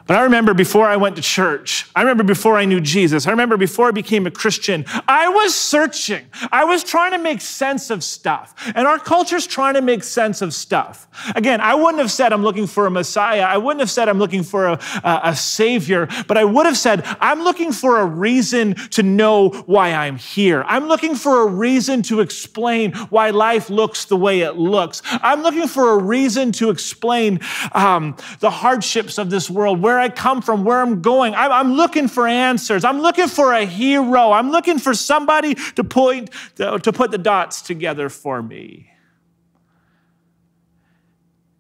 But 0.06 0.18
I 0.18 0.24
remember 0.24 0.54
before 0.54 0.86
I 0.86 0.98
went 0.98 1.16
to 1.16 1.22
church, 1.22 1.86
I 1.96 2.02
remember 2.02 2.24
before 2.24 2.58
I 2.58 2.66
knew 2.66 2.82
Jesus, 2.82 3.26
I 3.26 3.32
remember 3.32 3.56
before 3.56 3.88
I 3.88 3.92
became 3.92 4.28
a 4.28 4.32
Christian, 4.32 4.84
I 5.08 5.30
was 5.30 5.56
searching. 5.56 6.26
I 6.52 6.66
was 6.66 6.84
trying 6.84 7.12
to 7.12 7.18
make 7.18 7.40
sense 7.40 7.90
of 7.90 8.04
stuff. 8.04 8.54
And 8.76 8.86
our 8.86 9.00
culture's 9.00 9.48
trying 9.48 9.76
to 9.76 9.82
make 9.82 10.04
sense 10.04 10.42
of 10.42 10.54
stuff. 10.54 11.08
Again, 11.36 11.62
I 11.62 11.76
wouldn't 11.76 12.00
have 12.00 12.12
said 12.12 12.34
I'm 12.34 12.44
looking 12.44 12.68
for 12.68 12.86
a 12.86 12.92
Messiah. 12.92 13.44
I 13.44 13.58
wouldn't 13.58 13.80
have 13.80 13.90
said 13.90 14.10
I'm 14.10 14.20
looking 14.20 14.44
for 14.44 14.68
a, 14.68 14.80
a, 15.04 15.22
a 15.26 15.36
Savior, 15.36 16.10
but 16.28 16.38
I 16.38 16.44
would 16.44 16.66
have 16.66 16.78
said 16.78 17.04
I'm 17.22 17.44
looking 17.44 17.72
for 17.72 18.00
a 18.00 18.06
reason 18.06 18.76
to 18.92 19.04
know 19.04 19.50
why 19.68 19.94
I'm 19.94 20.18
here. 20.18 20.64
I'm 20.68 20.88
looking 20.88 21.16
for 21.16 21.44
a 21.44 21.48
reason 21.48 22.02
to 22.04 22.20
explain 22.20 22.92
why 23.10 23.30
life 23.30 23.70
looks 23.70 24.04
the 24.06 24.18
way 24.18 24.42
it 24.42 24.58
looks. 24.58 25.02
I'm 25.06 25.44
looking 25.44 25.68
for 25.68 25.92
a 25.92 25.98
reason 25.98 26.52
to 26.54 26.72
explain 26.72 27.40
um, 27.72 28.18
the 28.40 28.50
hardships 28.50 29.18
of 29.18 29.30
this 29.30 29.50
world. 29.50 29.82
Where 29.82 29.93
where 29.94 30.02
I 30.02 30.10
come 30.10 30.42
from, 30.42 30.64
where 30.64 30.82
I'm 30.82 31.04
going. 31.04 31.36
I'm, 31.36 31.52
I'm 31.52 31.74
looking 31.74 32.08
for 32.08 32.28
answers. 32.28 32.84
I'm 32.84 33.00
looking 33.02 33.28
for 33.28 33.54
a 33.54 33.64
hero. 33.64 34.32
I'm 34.32 34.50
looking 34.50 34.80
for 34.80 34.96
somebody 34.96 35.54
to 35.54 35.84
point 35.84 36.32
to, 36.56 36.80
to 36.80 36.92
put 36.92 37.12
the 37.12 37.20
dots 37.20 37.62
together 37.62 38.10
for 38.10 38.42
me. 38.42 38.90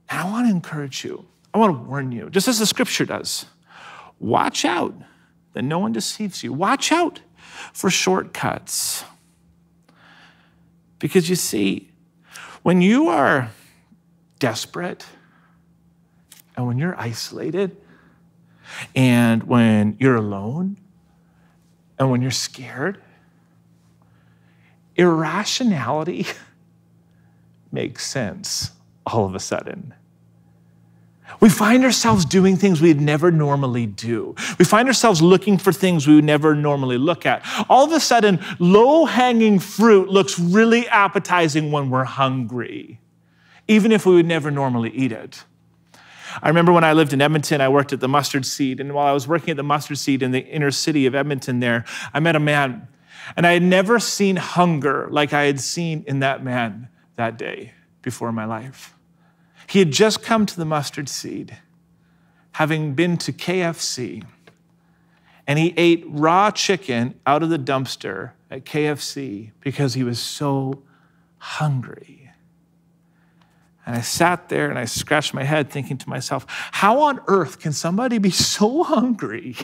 And 0.09 0.19
I 0.19 0.31
want 0.31 0.47
to 0.47 0.51
encourage 0.51 1.03
you. 1.03 1.27
I 1.53 1.59
want 1.59 1.75
to 1.75 1.87
warn 1.87 2.11
you, 2.11 2.31
just 2.31 2.47
as 2.47 2.57
the 2.57 2.65
scripture 2.65 3.05
does. 3.05 3.45
Watch 4.19 4.65
out 4.65 4.95
that 5.53 5.61
no 5.61 5.77
one 5.77 5.91
deceives 5.91 6.43
you. 6.43 6.51
Watch 6.51 6.91
out 6.91 7.21
for 7.71 7.91
shortcuts. 7.91 9.03
Because 10.97 11.29
you 11.29 11.35
see, 11.35 11.91
when 12.63 12.81
you 12.81 13.09
are 13.09 13.51
desperate 14.39 15.05
and 16.57 16.65
when 16.65 16.79
you're 16.79 16.99
isolated 16.99 17.77
and 18.95 19.43
when 19.43 19.97
you're 19.99 20.15
alone 20.15 20.77
and 21.99 22.09
when 22.09 22.21
you're 22.21 22.31
scared, 22.31 23.01
irrationality 24.95 26.27
makes 27.71 28.05
sense 28.05 28.71
all 29.05 29.25
of 29.25 29.35
a 29.35 29.39
sudden. 29.39 29.93
We 31.39 31.49
find 31.49 31.83
ourselves 31.83 32.25
doing 32.25 32.57
things 32.57 32.81
we'd 32.81 33.01
never 33.01 33.31
normally 33.31 33.85
do. 33.85 34.35
We 34.59 34.65
find 34.65 34.87
ourselves 34.87 35.21
looking 35.21 35.57
for 35.57 35.73
things 35.73 36.07
we 36.07 36.15
would 36.15 36.23
never 36.23 36.55
normally 36.55 36.97
look 36.97 37.25
at. 37.25 37.45
All 37.69 37.85
of 37.85 37.91
a 37.91 37.99
sudden, 37.99 38.39
low 38.59 39.05
hanging 39.05 39.59
fruit 39.59 40.09
looks 40.09 40.37
really 40.37 40.87
appetizing 40.87 41.71
when 41.71 41.89
we're 41.89 42.03
hungry, 42.03 42.99
even 43.67 43.91
if 43.91 44.05
we 44.05 44.15
would 44.15 44.27
never 44.27 44.51
normally 44.51 44.91
eat 44.91 45.11
it. 45.11 45.43
I 46.41 46.47
remember 46.47 46.71
when 46.71 46.83
I 46.83 46.93
lived 46.93 47.13
in 47.13 47.21
Edmonton, 47.21 47.61
I 47.61 47.69
worked 47.69 47.93
at 47.93 47.99
the 47.99 48.07
Mustard 48.07 48.45
Seed. 48.45 48.79
And 48.79 48.93
while 48.93 49.07
I 49.07 49.11
was 49.11 49.27
working 49.27 49.51
at 49.51 49.57
the 49.57 49.63
Mustard 49.63 49.97
Seed 49.97 50.23
in 50.23 50.31
the 50.31 50.45
inner 50.45 50.71
city 50.71 51.05
of 51.05 51.15
Edmonton, 51.15 51.59
there, 51.59 51.85
I 52.13 52.19
met 52.19 52.35
a 52.35 52.39
man. 52.39 52.87
And 53.37 53.47
I 53.47 53.53
had 53.53 53.63
never 53.63 53.99
seen 53.99 54.35
hunger 54.35 55.07
like 55.09 55.33
I 55.33 55.43
had 55.43 55.59
seen 55.59 56.03
in 56.07 56.19
that 56.19 56.43
man 56.43 56.89
that 57.15 57.37
day 57.37 57.73
before 58.01 58.29
in 58.29 58.35
my 58.35 58.45
life. 58.45 58.95
He 59.67 59.79
had 59.79 59.91
just 59.91 60.21
come 60.21 60.45
to 60.45 60.57
the 60.57 60.65
Mustard 60.65 61.07
Seed, 61.07 61.57
having 62.53 62.93
been 62.93 63.17
to 63.17 63.31
KFC, 63.31 64.25
and 65.47 65.59
he 65.59 65.73
ate 65.77 66.03
raw 66.07 66.51
chicken 66.51 67.19
out 67.25 67.43
of 67.43 67.49
the 67.49 67.59
dumpster 67.59 68.31
at 68.49 68.65
KFC 68.65 69.51
because 69.61 69.93
he 69.93 70.03
was 70.03 70.19
so 70.19 70.83
hungry. 71.37 72.22
And 73.85 73.95
I 73.95 74.01
sat 74.01 74.49
there 74.49 74.69
and 74.69 74.79
I 74.79 74.85
scratched 74.85 75.33
my 75.33 75.43
head 75.43 75.69
thinking 75.69 75.97
to 75.97 76.09
myself, 76.09 76.45
how 76.71 77.01
on 77.01 77.19
earth 77.27 77.59
can 77.59 77.73
somebody 77.73 78.17
be 78.17 78.29
so 78.55 78.83
hungry 78.83 79.55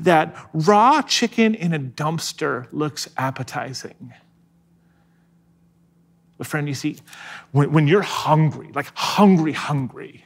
that 0.00 0.36
raw 0.52 1.02
chicken 1.02 1.54
in 1.54 1.72
a 1.72 1.78
dumpster 1.78 2.66
looks 2.72 3.08
appetizing? 3.16 4.12
But, 6.38 6.46
friend, 6.46 6.68
you 6.68 6.74
see, 6.74 6.98
when, 7.52 7.72
when 7.72 7.86
you're 7.86 8.02
hungry, 8.02 8.70
like 8.74 8.90
hungry, 8.94 9.52
hungry, 9.52 10.24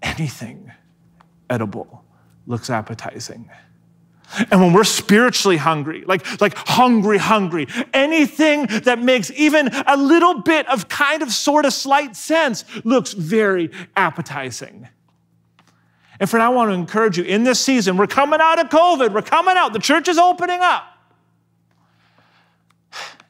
anything 0.00 0.72
edible 1.50 2.04
looks 2.46 2.70
appetizing. 2.70 3.50
And 4.50 4.60
when 4.60 4.72
we're 4.72 4.84
spiritually 4.84 5.56
hungry, 5.56 6.04
like, 6.06 6.40
like 6.40 6.54
hungry, 6.54 7.18
hungry, 7.18 7.66
anything 7.94 8.66
that 8.84 8.98
makes 9.00 9.30
even 9.30 9.68
a 9.86 9.96
little 9.96 10.42
bit 10.42 10.68
of 10.68 10.88
kind 10.88 11.22
of 11.22 11.32
sort 11.32 11.64
of 11.64 11.72
slight 11.72 12.14
sense 12.14 12.64
looks 12.84 13.12
very 13.12 13.70
appetizing. 13.96 14.88
And 16.20 16.28
friend, 16.28 16.42
I 16.42 16.48
want 16.50 16.70
to 16.70 16.74
encourage 16.74 17.16
you 17.16 17.24
in 17.24 17.44
this 17.44 17.60
season, 17.60 17.96
we're 17.96 18.06
coming 18.06 18.40
out 18.40 18.58
of 18.58 18.68
COVID, 18.68 19.14
we're 19.14 19.22
coming 19.22 19.56
out, 19.56 19.72
the 19.72 19.78
church 19.78 20.08
is 20.08 20.18
opening 20.18 20.60
up. 20.60 20.84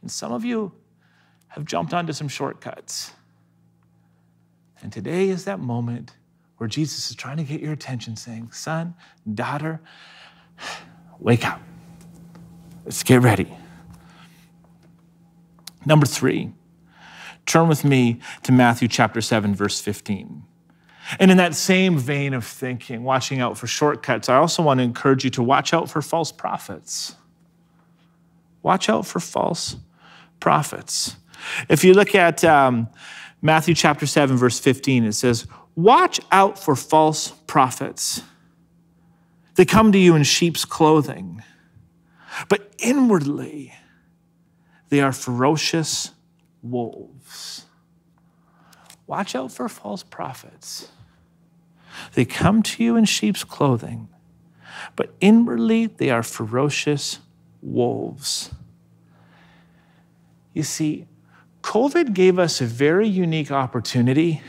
And 0.01 0.11
some 0.11 0.33
of 0.33 0.45
you 0.45 0.73
have 1.49 1.65
jumped 1.65 1.93
onto 1.93 2.13
some 2.13 2.29
shortcuts. 2.29 3.13
And 4.83 4.93
today 4.93 5.29
is 5.29 5.45
that 5.45 5.61
moment 5.61 6.13
where 6.57 6.69
Jesus 6.69 7.11
is 7.11 7.17
trying 7.17 7.37
to 7.37 7.45
get 7.45 7.61
your 7.61 7.73
attention, 7.73 8.17
saying, 8.17 8.53
Son, 8.53 8.95
daughter, 9.33 9.81
wake 11.21 11.47
up. 11.47 11.61
Let's 12.85 13.03
get 13.03 13.23
ready. 13.23 13.53
Number 15.85 16.07
three, 16.07 16.53
turn 17.47 17.69
with 17.69 17.85
me 17.85 18.21
to 18.43 18.53
Matthew 18.53 18.89
chapter 18.89 19.21
7, 19.21 19.55
verse 19.55 19.81
15. 19.81 20.43
And 21.19 21.31
in 21.31 21.39
that 21.39 21.55
same 21.55 21.99
vein 21.99 22.35
of 22.35 22.45
thinking, 22.45 23.03
watching 23.03 23.41
out 23.41 23.57
for 23.57 23.67
shortcuts, 23.67 24.29
I 24.29 24.37
also 24.37 24.63
want 24.63 24.79
to 24.79 24.85
encourage 24.85 25.25
you 25.25 25.31
to 25.31 25.43
watch 25.43 25.73
out 25.73 25.89
for 25.89 26.03
false 26.03 26.31
prophets. 26.31 27.17
Watch 28.63 28.89
out 28.89 29.07
for 29.07 29.21
false 29.21 29.77
prophets. 30.41 31.17
If 31.69 31.85
you 31.85 31.95
look 31.95 32.15
at 32.15 32.45
um, 32.45 32.89
Matthew 33.41 33.75
chapter 33.75 34.07
7, 34.07 34.37
verse 34.37 34.59
15, 34.59 35.05
it 35.05 35.13
says, 35.13 35.47
Watch 35.75 36.21
out 36.33 36.59
for 36.59 36.75
false 36.77 37.31
prophets. 37.47 38.23
They 39.59 39.65
come 39.65 39.91
to 39.91 39.99
you 39.99 40.15
in 40.15 40.23
sheep's 40.23 40.65
clothing, 40.65 41.43
but 42.49 42.73
inwardly 42.79 43.75
they 44.89 45.01
are 45.01 45.11
ferocious 45.11 46.13
wolves. 46.63 47.67
Watch 49.09 49.35
out 49.35 49.51
for 49.51 49.69
false 49.69 50.05
prophets. 50.05 50.93
They 52.15 52.25
come 52.25 52.63
to 52.63 52.85
you 52.85 52.95
in 52.95 53.05
sheep's 53.05 53.43
clothing, 53.43 54.09
but 54.95 55.13
inwardly 55.21 55.87
they 55.87 56.11
are 56.11 56.23
ferocious 56.23 57.19
wolves. 57.61 58.55
You 60.55 60.63
see, 60.63 61.09
COVID 61.63 62.15
gave 62.15 62.39
us 62.39 62.61
a 62.61 62.65
very 62.65 63.09
unique 63.09 63.51
opportunity 63.51 64.41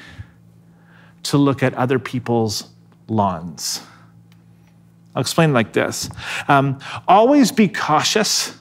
to 1.23 1.39
look 1.39 1.63
at 1.63 1.73
other 1.73 1.97
people's 1.97 2.69
lawns. 3.07 3.81
I'll 5.19 5.21
explain 5.21 5.51
like 5.51 5.73
this 5.73 6.09
um, 6.47 6.79
always 7.05 7.51
be 7.51 7.67
cautious 7.67 8.57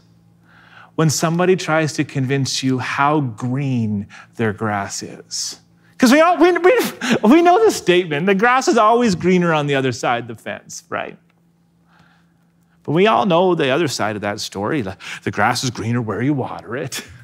when 0.97 1.09
somebody 1.09 1.55
tries 1.55 1.93
to 1.93 2.05
convince 2.05 2.65
you 2.65 2.81
how 2.81 3.21
green 3.21 4.09
their 4.35 4.53
grass 4.53 5.05
is. 5.05 5.61
Because 5.93 6.11
we, 6.11 6.21
all, 6.21 6.37
we, 6.37 6.51
we, 6.59 6.77
we 7.31 7.43
know 7.43 7.65
the 7.65 7.71
statement 7.71 8.27
the 8.27 8.35
grass 8.35 8.67
is 8.67 8.77
always 8.77 9.15
greener 9.15 9.55
on 9.55 9.69
the 9.69 9.77
other 9.77 9.93
side 9.93 10.29
of 10.29 10.37
the 10.37 10.43
fence, 10.43 10.83
right? 10.89 11.17
But 12.83 12.91
we 12.91 13.07
all 13.07 13.25
know 13.25 13.55
the 13.55 13.71
other 13.71 13.87
side 13.87 14.17
of 14.17 14.23
that 14.23 14.41
story. 14.41 14.83
The, 14.83 15.31
grass 15.31 15.63
is 15.63 15.71
greener 15.71 16.03
where 16.03 16.21
you 16.21 16.35
water 16.35 16.77
it. 16.77 17.07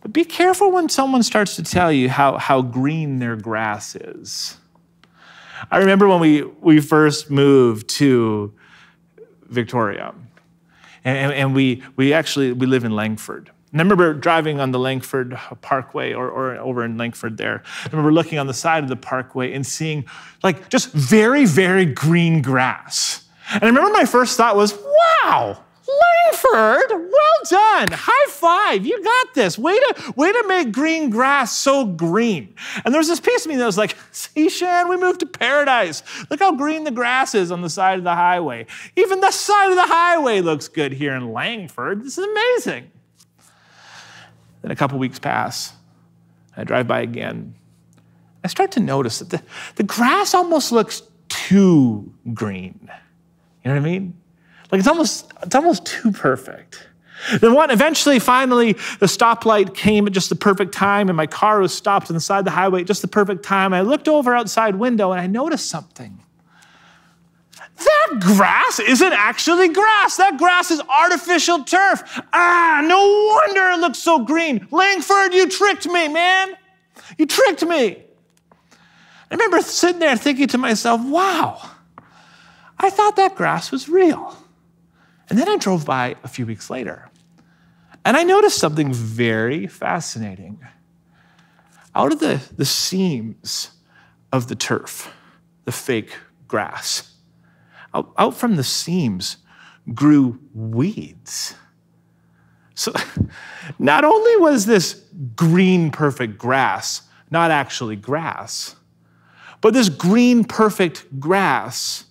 But 0.00 0.12
be 0.12 0.24
careful 0.24 0.70
when 0.70 0.88
someone 0.88 1.24
starts 1.24 1.56
to 1.56 1.64
tell 1.64 1.90
you 1.90 2.08
how, 2.08 2.38
how 2.38 2.62
green 2.62 3.18
their 3.18 3.34
grass 3.34 3.96
is. 3.96 4.56
I 5.70 5.78
remember 5.78 6.08
when 6.08 6.20
we, 6.20 6.42
we 6.42 6.80
first 6.80 7.30
moved 7.30 7.88
to 7.90 8.52
Victoria, 9.48 10.14
and, 11.04 11.32
and 11.32 11.54
we, 11.54 11.82
we 11.96 12.12
actually 12.12 12.52
we 12.52 12.66
live 12.66 12.84
in 12.84 12.92
Langford. 12.92 13.50
And 13.72 13.80
I 13.80 13.84
remember 13.84 14.14
driving 14.14 14.60
on 14.60 14.70
the 14.70 14.78
Langford 14.78 15.38
Parkway 15.60 16.14
or, 16.14 16.28
or 16.30 16.56
over 16.56 16.84
in 16.84 16.96
Langford 16.96 17.36
there. 17.36 17.62
I 17.84 17.88
remember 17.90 18.12
looking 18.12 18.38
on 18.38 18.46
the 18.46 18.54
side 18.54 18.82
of 18.82 18.88
the 18.88 18.96
parkway 18.96 19.52
and 19.52 19.66
seeing 19.66 20.06
like 20.42 20.70
just 20.70 20.90
very, 20.92 21.44
very 21.44 21.84
green 21.84 22.40
grass. 22.40 23.28
And 23.52 23.64
I 23.64 23.66
remember 23.66 23.90
my 23.90 24.06
first 24.06 24.36
thought 24.36 24.56
was, 24.56 24.72
wow, 25.22 25.62
Langford, 25.88 26.90
well 26.90 27.40
done. 27.48 27.88
High 27.92 28.30
five. 28.30 28.84
You 28.84 29.02
got 29.02 29.34
this. 29.34 29.58
Way 29.58 29.78
to, 29.78 30.12
way 30.16 30.30
to 30.32 30.44
make 30.46 30.72
green 30.72 31.08
grass 31.10 31.56
so 31.56 31.86
green. 31.86 32.54
And 32.84 32.92
there 32.92 33.00
was 33.00 33.08
this 33.08 33.20
piece 33.20 33.46
of 33.46 33.50
me 33.50 33.56
that 33.56 33.64
was 33.64 33.78
like, 33.78 33.96
see, 34.12 34.50
Shan, 34.50 34.88
we 34.88 34.96
moved 34.96 35.20
to 35.20 35.26
paradise. 35.26 36.02
Look 36.30 36.40
how 36.40 36.54
green 36.54 36.84
the 36.84 36.90
grass 36.90 37.34
is 37.34 37.50
on 37.50 37.62
the 37.62 37.70
side 37.70 37.98
of 37.98 38.04
the 38.04 38.14
highway. 38.14 38.66
Even 38.96 39.20
the 39.20 39.30
side 39.30 39.70
of 39.70 39.76
the 39.76 39.86
highway 39.86 40.40
looks 40.40 40.68
good 40.68 40.92
here 40.92 41.14
in 41.14 41.32
Langford. 41.32 42.04
This 42.04 42.18
is 42.18 42.24
amazing. 42.24 42.90
Then 44.62 44.70
a 44.70 44.76
couple 44.76 44.98
weeks 44.98 45.18
pass. 45.18 45.72
I 46.56 46.64
drive 46.64 46.86
by 46.86 47.00
again. 47.00 47.54
I 48.44 48.48
start 48.48 48.72
to 48.72 48.80
notice 48.80 49.20
that 49.20 49.30
the, 49.30 49.42
the 49.76 49.84
grass 49.84 50.34
almost 50.34 50.70
looks 50.72 51.02
too 51.28 52.12
green. 52.34 52.78
You 53.64 53.70
know 53.70 53.74
what 53.74 53.76
I 53.76 53.80
mean? 53.80 54.14
Like 54.70 54.80
it's 54.80 54.88
almost, 54.88 55.32
it's 55.42 55.54
almost 55.54 55.86
too 55.86 56.12
perfect. 56.12 56.88
Then 57.40 57.52
what? 57.52 57.70
Eventually, 57.70 58.18
finally, 58.18 58.74
the 59.00 59.06
stoplight 59.06 59.74
came 59.74 60.06
at 60.06 60.12
just 60.12 60.28
the 60.28 60.36
perfect 60.36 60.72
time, 60.72 61.08
and 61.08 61.16
my 61.16 61.26
car 61.26 61.60
was 61.60 61.74
stopped 61.74 62.10
on 62.10 62.14
the 62.14 62.20
side 62.20 62.40
of 62.40 62.44
the 62.44 62.52
highway 62.52 62.82
at 62.82 62.86
just 62.86 63.02
the 63.02 63.08
perfect 63.08 63.44
time. 63.44 63.74
I 63.74 63.80
looked 63.80 64.08
over 64.08 64.34
outside 64.34 64.76
window 64.76 65.12
and 65.12 65.20
I 65.20 65.26
noticed 65.26 65.68
something. 65.68 66.20
That 67.78 68.20
grass 68.20 68.80
isn't 68.80 69.12
actually 69.12 69.68
grass. 69.68 70.16
That 70.16 70.36
grass 70.36 70.70
is 70.70 70.80
artificial 70.80 71.64
turf. 71.64 72.20
Ah, 72.32 72.82
no 72.84 72.98
wonder 73.34 73.70
it 73.70 73.80
looks 73.80 73.98
so 73.98 74.24
green. 74.24 74.66
Langford, 74.70 75.32
you 75.32 75.48
tricked 75.48 75.86
me, 75.86 76.08
man. 76.08 76.56
You 77.18 77.26
tricked 77.26 77.64
me. 77.64 78.02
I 79.30 79.34
remember 79.34 79.60
sitting 79.60 80.00
there 80.00 80.16
thinking 80.16 80.48
to 80.48 80.58
myself, 80.58 81.04
wow, 81.04 81.70
I 82.78 82.90
thought 82.90 83.16
that 83.16 83.36
grass 83.36 83.70
was 83.70 83.88
real. 83.88 84.36
And 85.28 85.38
then 85.38 85.48
I 85.48 85.56
drove 85.56 85.84
by 85.84 86.16
a 86.22 86.28
few 86.28 86.46
weeks 86.46 86.70
later, 86.70 87.08
and 88.04 88.16
I 88.16 88.22
noticed 88.22 88.58
something 88.58 88.92
very 88.92 89.66
fascinating. 89.66 90.58
Out 91.94 92.12
of 92.12 92.20
the, 92.20 92.40
the 92.56 92.64
seams 92.64 93.70
of 94.32 94.48
the 94.48 94.54
turf, 94.54 95.12
the 95.64 95.72
fake 95.72 96.16
grass, 96.46 97.14
out, 97.92 98.12
out 98.16 98.34
from 98.34 98.56
the 98.56 98.64
seams 98.64 99.38
grew 99.94 100.38
weeds. 100.54 101.54
So 102.74 102.92
not 103.78 104.04
only 104.04 104.36
was 104.36 104.66
this 104.66 105.04
green, 105.34 105.90
perfect 105.90 106.38
grass 106.38 107.02
not 107.30 107.50
actually 107.50 107.96
grass, 107.96 108.76
but 109.60 109.74
this 109.74 109.88
green, 109.88 110.44
perfect 110.44 111.18
grass, 111.18 112.04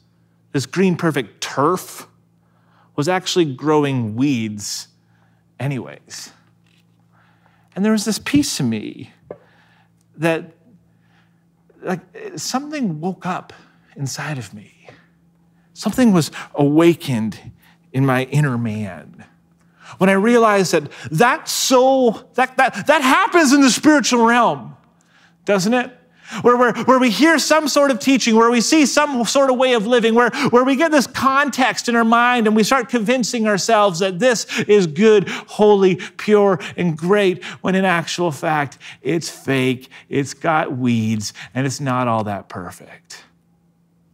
this 0.51 0.65
green, 0.65 0.95
perfect 0.95 1.41
turf, 1.41 2.07
was 2.97 3.07
actually 3.07 3.45
growing 3.45 4.15
weeds, 4.15 4.89
anyways. 5.59 6.31
And 7.75 7.85
there 7.85 7.91
was 7.91 8.03
this 8.03 8.19
piece 8.19 8.59
of 8.59 8.65
me 8.65 9.13
that, 10.17 10.51
like, 11.81 12.01
something 12.35 12.99
woke 12.99 13.25
up 13.25 13.53
inside 13.95 14.37
of 14.39 14.53
me. 14.53 14.89
Something 15.73 16.11
was 16.11 16.31
awakened 16.55 17.39
in 17.93 18.05
my 18.05 18.23
inner 18.25 18.57
man. 18.57 19.23
When 19.99 20.09
I 20.09 20.13
realized 20.13 20.73
that 20.73 20.91
that's 21.11 21.51
so, 21.51 22.27
that, 22.33 22.57
that, 22.57 22.87
that 22.87 23.01
happens 23.03 23.53
in 23.53 23.61
the 23.61 23.69
spiritual 23.69 24.25
realm, 24.25 24.75
doesn't 25.45 25.73
it? 25.73 25.96
Where, 26.41 26.57
where, 26.57 26.73
where 26.73 26.99
we 26.99 27.09
hear 27.09 27.39
some 27.39 27.67
sort 27.67 27.89
of 27.89 27.99
teaching, 27.99 28.35
where 28.35 28.51
we 28.51 28.61
see 28.61 28.85
some 28.85 29.23
sort 29.25 29.49
of 29.49 29.57
way 29.57 29.73
of 29.73 29.87
living, 29.87 30.13
where, 30.13 30.29
where 30.49 30.63
we 30.63 30.75
get 30.75 30.91
this 30.91 31.07
context 31.07 31.87
in 31.87 31.95
our 31.95 32.03
mind 32.03 32.47
and 32.47 32.55
we 32.55 32.63
start 32.63 32.89
convincing 32.89 33.47
ourselves 33.47 33.99
that 33.99 34.19
this 34.19 34.45
is 34.61 34.87
good, 34.87 35.29
holy, 35.29 35.95
pure, 35.95 36.59
and 36.75 36.97
great, 36.97 37.43
when 37.61 37.75
in 37.75 37.85
actual 37.85 38.31
fact, 38.31 38.77
it's 39.01 39.29
fake, 39.29 39.89
it's 40.09 40.33
got 40.33 40.77
weeds, 40.77 41.33
and 41.53 41.65
it's 41.65 41.79
not 41.79 42.07
all 42.07 42.25
that 42.25 42.49
perfect. 42.49 43.23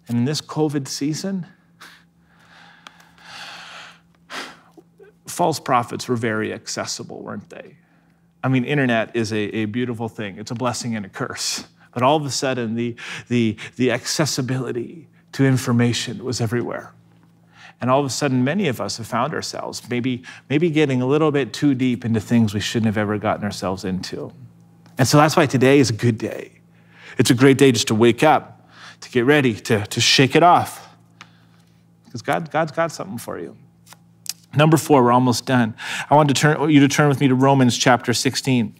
And 0.07 0.19
in 0.19 0.25
this 0.25 0.41
COVID 0.41 0.87
season, 0.87 1.47
false 5.25 5.59
prophets 5.59 6.07
were 6.07 6.15
very 6.15 6.53
accessible, 6.53 7.23
weren't 7.23 7.49
they? 7.49 7.77
I 8.43 8.49
mean, 8.49 8.65
internet 8.65 9.15
is 9.15 9.31
a, 9.31 9.55
a 9.55 9.65
beautiful 9.65 10.09
thing. 10.09 10.37
It's 10.37 10.51
a 10.51 10.55
blessing 10.55 10.95
and 10.95 11.05
a 11.05 11.09
curse. 11.09 11.65
But 11.93 12.03
all 12.03 12.17
of 12.17 12.25
a 12.25 12.31
sudden, 12.31 12.75
the, 12.75 12.95
the, 13.27 13.57
the 13.75 13.91
accessibility 13.91 15.07
to 15.33 15.45
information 15.45 16.23
was 16.23 16.41
everywhere. 16.41 16.93
And 17.81 17.91
all 17.91 17.99
of 17.99 18.05
a 18.05 18.09
sudden, 18.09 18.43
many 18.43 18.67
of 18.67 18.79
us 18.79 18.97
have 18.97 19.07
found 19.07 19.33
ourselves 19.33 19.87
maybe, 19.89 20.23
maybe 20.49 20.69
getting 20.69 21.01
a 21.01 21.05
little 21.05 21.31
bit 21.31 21.53
too 21.53 21.75
deep 21.75 22.05
into 22.05 22.19
things 22.19 22.53
we 22.53 22.59
shouldn't 22.59 22.85
have 22.85 22.97
ever 22.97 23.17
gotten 23.17 23.43
ourselves 23.43 23.83
into. 23.83 24.31
And 24.97 25.07
so 25.07 25.17
that's 25.17 25.35
why 25.35 25.45
today 25.45 25.79
is 25.79 25.89
a 25.89 25.93
good 25.93 26.17
day. 26.17 26.51
It's 27.17 27.29
a 27.29 27.35
great 27.35 27.57
day 27.57 27.71
just 27.71 27.87
to 27.89 27.95
wake 27.95 28.23
up, 28.23 28.69
to 29.01 29.09
get 29.09 29.25
ready, 29.25 29.53
to, 29.53 29.85
to 29.85 30.01
shake 30.01 30.35
it 30.35 30.43
off. 30.43 30.95
Because 32.05 32.21
God, 32.21 32.49
God's 32.51 32.71
got 32.71 32.91
something 32.91 33.17
for 33.17 33.39
you. 33.39 33.57
Number 34.55 34.77
four, 34.77 35.03
we're 35.03 35.11
almost 35.11 35.45
done. 35.45 35.75
I 36.09 36.15
want 36.15 36.29
to 36.29 36.35
turn, 36.35 36.69
you 36.69 36.79
to 36.79 36.87
turn 36.87 37.09
with 37.09 37.19
me 37.19 37.27
to 37.27 37.35
Romans 37.35 37.77
chapter 37.77 38.13
16. 38.13 38.75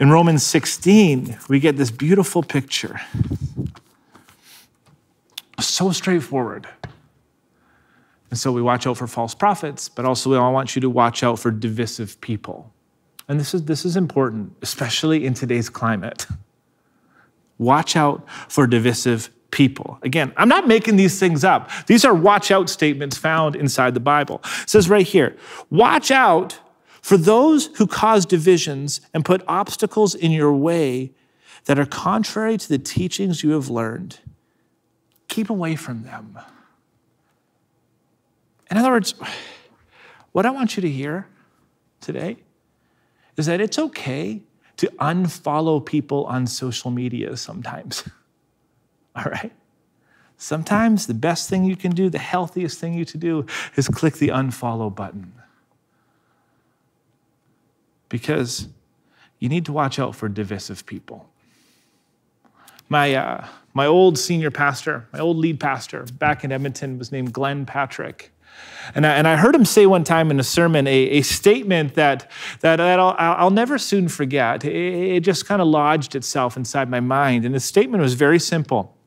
In 0.00 0.10
Romans 0.10 0.42
16, 0.44 1.38
we 1.48 1.60
get 1.60 1.76
this 1.76 1.90
beautiful 1.90 2.42
picture. 2.42 3.00
So 5.60 5.90
straightforward. 5.92 6.66
And 8.30 8.38
so 8.38 8.52
we 8.52 8.62
watch 8.62 8.86
out 8.86 8.96
for 8.96 9.06
false 9.06 9.34
prophets, 9.34 9.88
but 9.88 10.04
also 10.04 10.34
I 10.34 10.48
want 10.50 10.74
you 10.74 10.80
to 10.80 10.90
watch 10.90 11.22
out 11.22 11.38
for 11.38 11.50
divisive 11.50 12.20
people. 12.20 12.72
And 13.26 13.38
this 13.38 13.52
is, 13.52 13.64
this 13.64 13.84
is 13.84 13.96
important, 13.96 14.52
especially 14.62 15.26
in 15.26 15.34
today's 15.34 15.68
climate. 15.68 16.26
Watch 17.58 17.96
out 17.96 18.26
for 18.48 18.66
divisive 18.66 19.30
people. 19.50 19.98
Again, 20.02 20.32
I'm 20.36 20.48
not 20.48 20.68
making 20.68 20.96
these 20.96 21.18
things 21.18 21.44
up. 21.44 21.70
These 21.86 22.04
are 22.04 22.14
watch 22.14 22.50
out 22.50 22.68
statements 22.68 23.16
found 23.16 23.56
inside 23.56 23.94
the 23.94 24.00
Bible. 24.00 24.40
It 24.62 24.70
says 24.70 24.88
right 24.88 25.06
here 25.06 25.36
watch 25.70 26.10
out 26.10 26.58
for 27.00 27.16
those 27.16 27.66
who 27.76 27.86
cause 27.86 28.26
divisions 28.26 29.00
and 29.14 29.24
put 29.24 29.42
obstacles 29.48 30.14
in 30.14 30.30
your 30.30 30.52
way 30.52 31.12
that 31.64 31.78
are 31.78 31.86
contrary 31.86 32.56
to 32.56 32.68
the 32.68 32.78
teachings 32.78 33.42
you 33.42 33.50
have 33.52 33.70
learned. 33.70 34.18
Keep 35.28 35.50
away 35.50 35.76
from 35.76 36.02
them. 36.02 36.38
In 38.70 38.76
other 38.76 38.90
words, 38.90 39.14
what 40.32 40.44
I 40.44 40.50
want 40.50 40.76
you 40.76 40.82
to 40.82 40.90
hear 40.90 41.26
today 42.00 42.36
is 43.36 43.46
that 43.46 43.60
it's 43.60 43.78
okay 43.78 44.42
to 44.76 44.86
unfollow 44.98 45.84
people 45.84 46.24
on 46.24 46.46
social 46.46 46.90
media 46.90 47.36
sometimes. 47.36 48.08
All 49.24 49.30
right? 49.30 49.52
Sometimes 50.38 51.08
the 51.08 51.14
best 51.14 51.50
thing 51.50 51.64
you 51.64 51.74
can 51.74 51.90
do, 51.90 52.08
the 52.08 52.18
healthiest 52.18 52.78
thing 52.78 52.94
you 52.94 53.04
to 53.06 53.18
do, 53.18 53.44
is 53.74 53.88
click 53.88 54.14
the 54.14 54.28
unfollow 54.28 54.94
button. 54.94 55.32
Because 58.08 58.68
you 59.40 59.48
need 59.48 59.64
to 59.66 59.72
watch 59.72 59.98
out 59.98 60.14
for 60.14 60.28
divisive 60.28 60.86
people. 60.86 61.28
My, 62.88 63.14
uh, 63.14 63.46
my 63.74 63.86
old 63.86 64.16
senior 64.16 64.52
pastor, 64.52 65.08
my 65.12 65.18
old 65.18 65.36
lead 65.36 65.58
pastor 65.58 66.04
back 66.04 66.44
in 66.44 66.52
Edmonton 66.52 66.98
was 66.98 67.10
named 67.10 67.32
Glenn 67.32 67.66
Patrick. 67.66 68.32
And 68.94 69.04
I, 69.06 69.14
and 69.14 69.28
I 69.28 69.36
heard 69.36 69.54
him 69.54 69.64
say 69.64 69.86
one 69.86 70.04
time 70.04 70.30
in 70.30 70.38
a 70.38 70.44
sermon 70.44 70.86
a, 70.86 70.90
a 70.90 71.22
statement 71.22 71.94
that, 71.94 72.30
that, 72.60 72.76
that 72.76 73.00
I'll, 73.00 73.14
I'll 73.18 73.50
never 73.50 73.76
soon 73.76 74.08
forget. 74.08 74.64
It, 74.64 74.72
it 74.72 75.20
just 75.20 75.46
kind 75.46 75.60
of 75.60 75.66
lodged 75.66 76.14
itself 76.14 76.56
inside 76.56 76.88
my 76.88 77.00
mind. 77.00 77.44
And 77.44 77.54
the 77.54 77.60
statement 77.60 78.02
was 78.02 78.14
very 78.14 78.38
simple 78.38 78.97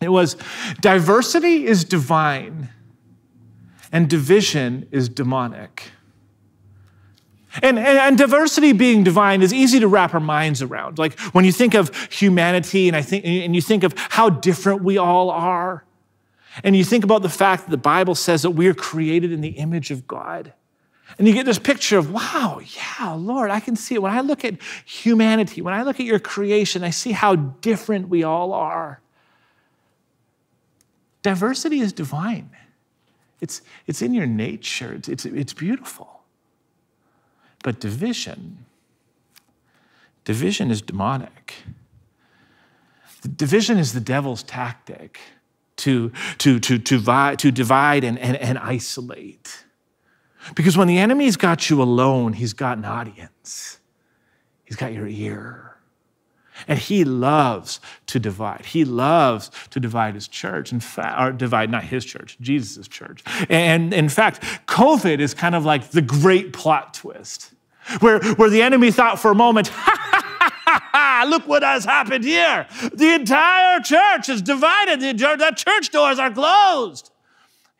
it 0.00 0.10
was 0.10 0.36
diversity 0.80 1.66
is 1.66 1.84
divine, 1.84 2.70
and 3.92 4.08
division 4.08 4.88
is 4.90 5.08
demonic. 5.08 5.90
And, 7.62 7.78
and, 7.78 7.98
and, 7.98 8.18
diversity 8.18 8.72
being 8.72 9.02
divine 9.02 9.42
is 9.42 9.52
easy 9.52 9.80
to 9.80 9.88
wrap 9.88 10.14
our 10.14 10.20
minds 10.20 10.62
around. 10.62 10.98
Like 10.98 11.18
when 11.32 11.44
you 11.44 11.50
think 11.50 11.74
of 11.74 11.94
humanity 12.12 12.88
and, 12.88 12.96
I 12.96 13.02
think, 13.02 13.24
and 13.24 13.54
you 13.54 13.62
think 13.62 13.84
of 13.84 13.94
how 13.96 14.28
different 14.28 14.82
we 14.82 14.98
all 14.98 15.30
are, 15.30 15.84
and 16.62 16.76
you 16.76 16.84
think 16.84 17.04
about 17.04 17.22
the 17.22 17.28
fact 17.28 17.64
that 17.64 17.70
the 17.70 17.76
Bible 17.76 18.14
says 18.14 18.42
that 18.42 18.50
we 18.50 18.66
are 18.68 18.74
created 18.74 19.32
in 19.32 19.40
the 19.40 19.50
image 19.50 19.90
of 19.90 20.06
God. 20.06 20.52
And 21.18 21.26
you 21.26 21.32
get 21.32 21.46
this 21.46 21.58
picture 21.58 21.98
of, 21.98 22.12
wow, 22.12 22.60
yeah, 22.60 23.12
Lord, 23.12 23.50
I 23.50 23.60
can 23.60 23.76
see 23.76 23.94
it. 23.94 24.02
When 24.02 24.12
I 24.12 24.20
look 24.20 24.44
at 24.44 24.60
humanity, 24.84 25.62
when 25.62 25.72
I 25.72 25.82
look 25.82 25.98
at 26.00 26.06
your 26.06 26.18
creation, 26.18 26.84
I 26.84 26.90
see 26.90 27.12
how 27.12 27.36
different 27.36 28.08
we 28.08 28.24
all 28.24 28.52
are. 28.52 29.00
Diversity 31.28 31.80
is 31.80 31.92
divine, 31.92 32.48
it's, 33.38 33.60
it's 33.86 34.00
in 34.00 34.14
your 34.14 34.24
nature, 34.24 34.94
it's, 34.94 35.10
it's, 35.10 35.26
it's 35.26 35.52
beautiful. 35.52 36.22
But 37.62 37.80
division, 37.80 38.64
division 40.24 40.70
is 40.70 40.80
demonic. 40.80 41.54
Division 43.36 43.76
is 43.76 43.92
the 43.92 44.00
devil's 44.00 44.42
tactic 44.42 45.20
to, 45.76 46.12
to, 46.38 46.58
to, 46.60 46.78
to, 46.78 46.96
divide, 46.96 47.38
to 47.40 47.50
divide 47.50 48.04
and, 48.04 48.18
and, 48.18 48.38
and 48.38 48.56
isolate. 48.56 49.66
Because 50.54 50.78
when 50.78 50.88
the 50.88 50.96
enemy's 50.96 51.36
got 51.36 51.68
you 51.68 51.82
alone, 51.82 52.32
he's 52.32 52.54
got 52.54 52.78
an 52.78 52.86
audience, 52.86 53.80
he's 54.64 54.76
got 54.76 54.94
your 54.94 55.06
ear. 55.06 55.76
And 56.66 56.78
he 56.78 57.04
loves 57.04 57.80
to 58.06 58.18
divide. 58.18 58.66
He 58.66 58.84
loves 58.84 59.50
to 59.70 59.80
divide 59.80 60.14
his 60.14 60.28
church, 60.28 60.72
in 60.72 60.80
fact, 60.80 61.20
or 61.20 61.32
divide 61.32 61.70
not 61.70 61.84
his 61.84 62.04
church, 62.04 62.36
Jesus' 62.40 62.88
church. 62.88 63.22
And 63.48 63.94
in 63.94 64.08
fact, 64.08 64.42
COVID 64.66 65.20
is 65.20 65.34
kind 65.34 65.54
of 65.54 65.64
like 65.64 65.90
the 65.90 66.02
great 66.02 66.52
plot 66.52 66.94
twist, 66.94 67.52
where, 68.00 68.20
where 68.34 68.50
the 68.50 68.62
enemy 68.62 68.90
thought 68.90 69.18
for 69.18 69.30
a 69.30 69.34
moment, 69.34 69.70
look 71.28 71.46
what 71.46 71.62
has 71.62 71.84
happened 71.84 72.24
here. 72.24 72.66
The 72.92 73.14
entire 73.14 73.80
church 73.80 74.28
is 74.28 74.42
divided. 74.42 75.00
The, 75.00 75.12
the 75.12 75.52
church 75.56 75.90
doors 75.90 76.18
are 76.18 76.30
closed. 76.30 77.10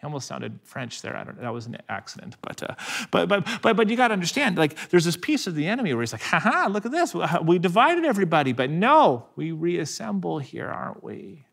He 0.00 0.04
almost 0.04 0.28
sounded 0.28 0.60
French 0.62 1.02
there. 1.02 1.16
I 1.16 1.24
don't 1.24 1.36
know. 1.36 1.42
That 1.42 1.52
was 1.52 1.66
an 1.66 1.76
accident. 1.88 2.36
But, 2.40 2.62
uh, 2.62 2.74
but, 3.10 3.28
but, 3.28 3.48
but, 3.62 3.76
but 3.76 3.88
you 3.90 3.96
got 3.96 4.08
to 4.08 4.14
understand, 4.14 4.56
like, 4.56 4.90
there's 4.90 5.04
this 5.04 5.16
piece 5.16 5.48
of 5.48 5.56
the 5.56 5.66
enemy 5.66 5.92
where 5.92 6.02
he's 6.02 6.12
like, 6.12 6.22
ha, 6.22 6.68
look 6.70 6.86
at 6.86 6.92
this. 6.92 7.14
We 7.42 7.58
divided 7.58 8.04
everybody. 8.04 8.52
But 8.52 8.70
no, 8.70 9.26
we 9.34 9.50
reassemble 9.50 10.38
here, 10.38 10.68
aren't 10.68 11.02
we? 11.02 11.46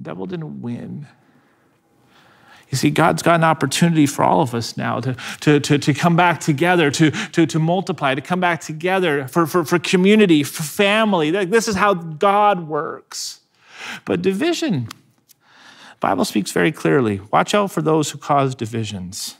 Devil 0.00 0.26
didn't 0.26 0.60
win. 0.60 1.06
You 2.68 2.76
see, 2.76 2.90
God's 2.90 3.22
got 3.22 3.36
an 3.36 3.44
opportunity 3.44 4.06
for 4.06 4.22
all 4.22 4.42
of 4.42 4.54
us 4.54 4.76
now 4.76 5.00
to, 5.00 5.16
to, 5.40 5.60
to, 5.60 5.78
to 5.78 5.94
come 5.94 6.16
back 6.16 6.40
together, 6.40 6.90
to, 6.90 7.10
to, 7.10 7.46
to 7.46 7.58
multiply, 7.58 8.14
to 8.14 8.20
come 8.20 8.40
back 8.40 8.60
together 8.60 9.28
for, 9.28 9.46
for, 9.46 9.64
for 9.64 9.78
community, 9.78 10.42
for 10.42 10.62
family. 10.62 11.30
This 11.30 11.68
is 11.68 11.76
how 11.76 11.94
God 11.94 12.68
works. 12.68 13.40
But 14.04 14.20
division, 14.20 14.88
Bible 16.00 16.24
speaks 16.24 16.52
very 16.52 16.72
clearly. 16.72 17.20
Watch 17.32 17.54
out 17.54 17.70
for 17.70 17.82
those 17.82 18.10
who 18.10 18.18
cause 18.18 18.54
divisions. 18.54 19.36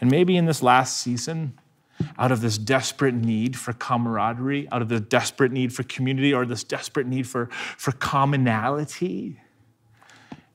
And 0.00 0.10
maybe 0.10 0.36
in 0.36 0.46
this 0.46 0.62
last 0.62 0.98
season, 0.98 1.58
out 2.18 2.30
of 2.30 2.42
this 2.42 2.58
desperate 2.58 3.14
need 3.14 3.56
for 3.56 3.72
camaraderie, 3.72 4.68
out 4.70 4.82
of 4.82 4.88
the 4.88 5.00
desperate 5.00 5.52
need 5.52 5.72
for 5.72 5.82
community, 5.82 6.34
or 6.34 6.44
this 6.44 6.64
desperate 6.64 7.06
need 7.06 7.26
for, 7.26 7.46
for 7.76 7.92
commonality, 7.92 9.40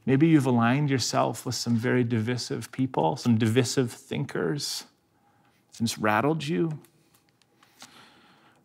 Maybe 0.06 0.27
you've 0.27 0.47
aligned 0.47 0.89
yourself 0.89 1.45
with 1.45 1.56
some 1.56 1.75
very 1.75 2.04
divisive 2.04 2.71
people, 2.71 3.17
some 3.17 3.38
divisive 3.38 3.91
thinkers, 3.91 4.86
and 5.77 5.88
it's 5.88 5.97
rattled 5.97 6.45
you. 6.47 6.80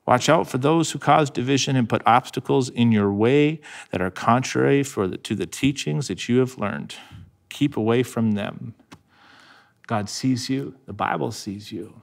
Watch 0.07 0.29
out 0.29 0.49
for 0.49 0.59
those 0.59 0.93
who 0.93 0.99
cause 0.99 1.31
division 1.31 1.75
and 1.75 1.89
put 1.89 2.01
obstacles 2.07 2.69
in 2.69 2.93
your 2.93 3.13
way 3.13 3.61
that 3.91 4.01
are 4.01 4.11
contrary 4.11 4.83
the, 4.83 5.19
to 5.23 5.35
the 5.35 5.47
teachings 5.47 6.09
that 6.09 6.29
you 6.29 6.39
have 6.39 6.59
learned. 6.59 6.95
Keep 7.49 7.77
away 7.77 8.03
from 8.03 8.33
them. 8.33 8.75
God 9.87 10.09
sees 10.09 10.49
you, 10.49 10.77
the 10.87 10.93
Bible 10.93 11.33
sees 11.33 11.73
you, 11.73 12.01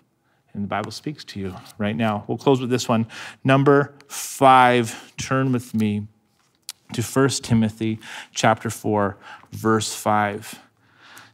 and 0.53 0.63
the 0.63 0.67
Bible 0.67 0.91
speaks 0.91 1.23
to 1.25 1.39
you 1.39 1.55
right 1.77 1.95
now. 1.95 2.25
We'll 2.27 2.37
close 2.37 2.61
with 2.61 2.69
this 2.69 2.87
one. 2.87 3.07
Number 3.43 3.95
five, 4.07 5.13
turn 5.17 5.51
with 5.51 5.73
me 5.73 6.07
to 6.93 7.01
1 7.01 7.29
Timothy 7.29 7.99
chapter 8.33 8.69
4 8.69 9.17
verse 9.51 9.93
5. 9.93 10.59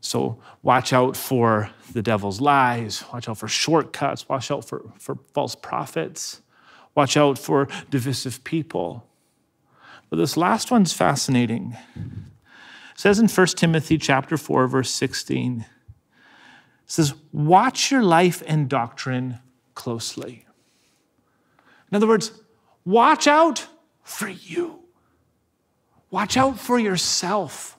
So 0.01 0.39
watch 0.63 0.93
out 0.93 1.17
for 1.17 1.71
the 1.91 2.01
devil's 2.01 2.39
lies, 2.39 3.03
watch 3.11 3.27
out 3.27 3.37
for 3.37 3.47
shortcuts, 3.47 4.29
watch 4.29 4.49
out 4.49 4.63
for, 4.63 4.85
for 4.97 5.17
false 5.33 5.55
prophets, 5.55 6.41
watch 6.95 7.17
out 7.17 7.37
for 7.37 7.67
divisive 7.89 8.43
people. 8.43 9.05
But 10.09 10.17
this 10.17 10.35
last 10.35 10.71
one's 10.71 10.93
fascinating. 10.93 11.77
It 11.95 12.99
says 12.99 13.19
in 13.19 13.27
1 13.27 13.47
Timothy 13.47 13.97
chapter 13.97 14.37
4 14.37 14.67
verse 14.67 14.89
16. 14.91 15.61
It 15.61 15.65
says, 16.85 17.13
"Watch 17.31 17.91
your 17.91 18.01
life 18.01 18.41
and 18.47 18.67
doctrine 18.67 19.39
closely." 19.75 20.45
In 21.91 21.95
other 21.95 22.07
words, 22.07 22.31
watch 22.85 23.27
out 23.27 23.67
for 24.03 24.27
you. 24.27 24.79
Watch 26.11 26.37
out 26.37 26.59
for 26.59 26.79
yourself. 26.79 27.77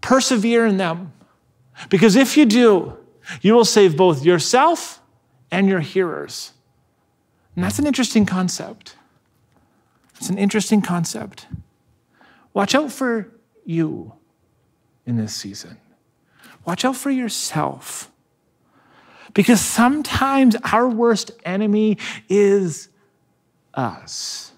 Persevere 0.00 0.66
in 0.66 0.78
them. 0.78 1.12
Because 1.88 2.16
if 2.16 2.36
you 2.36 2.46
do, 2.46 2.96
you 3.40 3.54
will 3.54 3.64
save 3.64 3.96
both 3.96 4.24
yourself 4.24 5.00
and 5.50 5.68
your 5.68 5.80
hearers. 5.80 6.51
And 7.54 7.64
that's 7.64 7.78
an 7.78 7.86
interesting 7.86 8.26
concept. 8.26 8.96
It's 10.16 10.30
an 10.30 10.38
interesting 10.38 10.82
concept. 10.82 11.46
Watch 12.54 12.74
out 12.74 12.92
for 12.92 13.28
you 13.64 14.12
in 15.06 15.16
this 15.16 15.34
season. 15.34 15.78
Watch 16.64 16.84
out 16.84 16.96
for 16.96 17.10
yourself. 17.10 18.10
Because 19.34 19.60
sometimes 19.60 20.56
our 20.72 20.88
worst 20.88 21.30
enemy 21.44 21.98
is 22.28 22.88
us. 23.74 24.52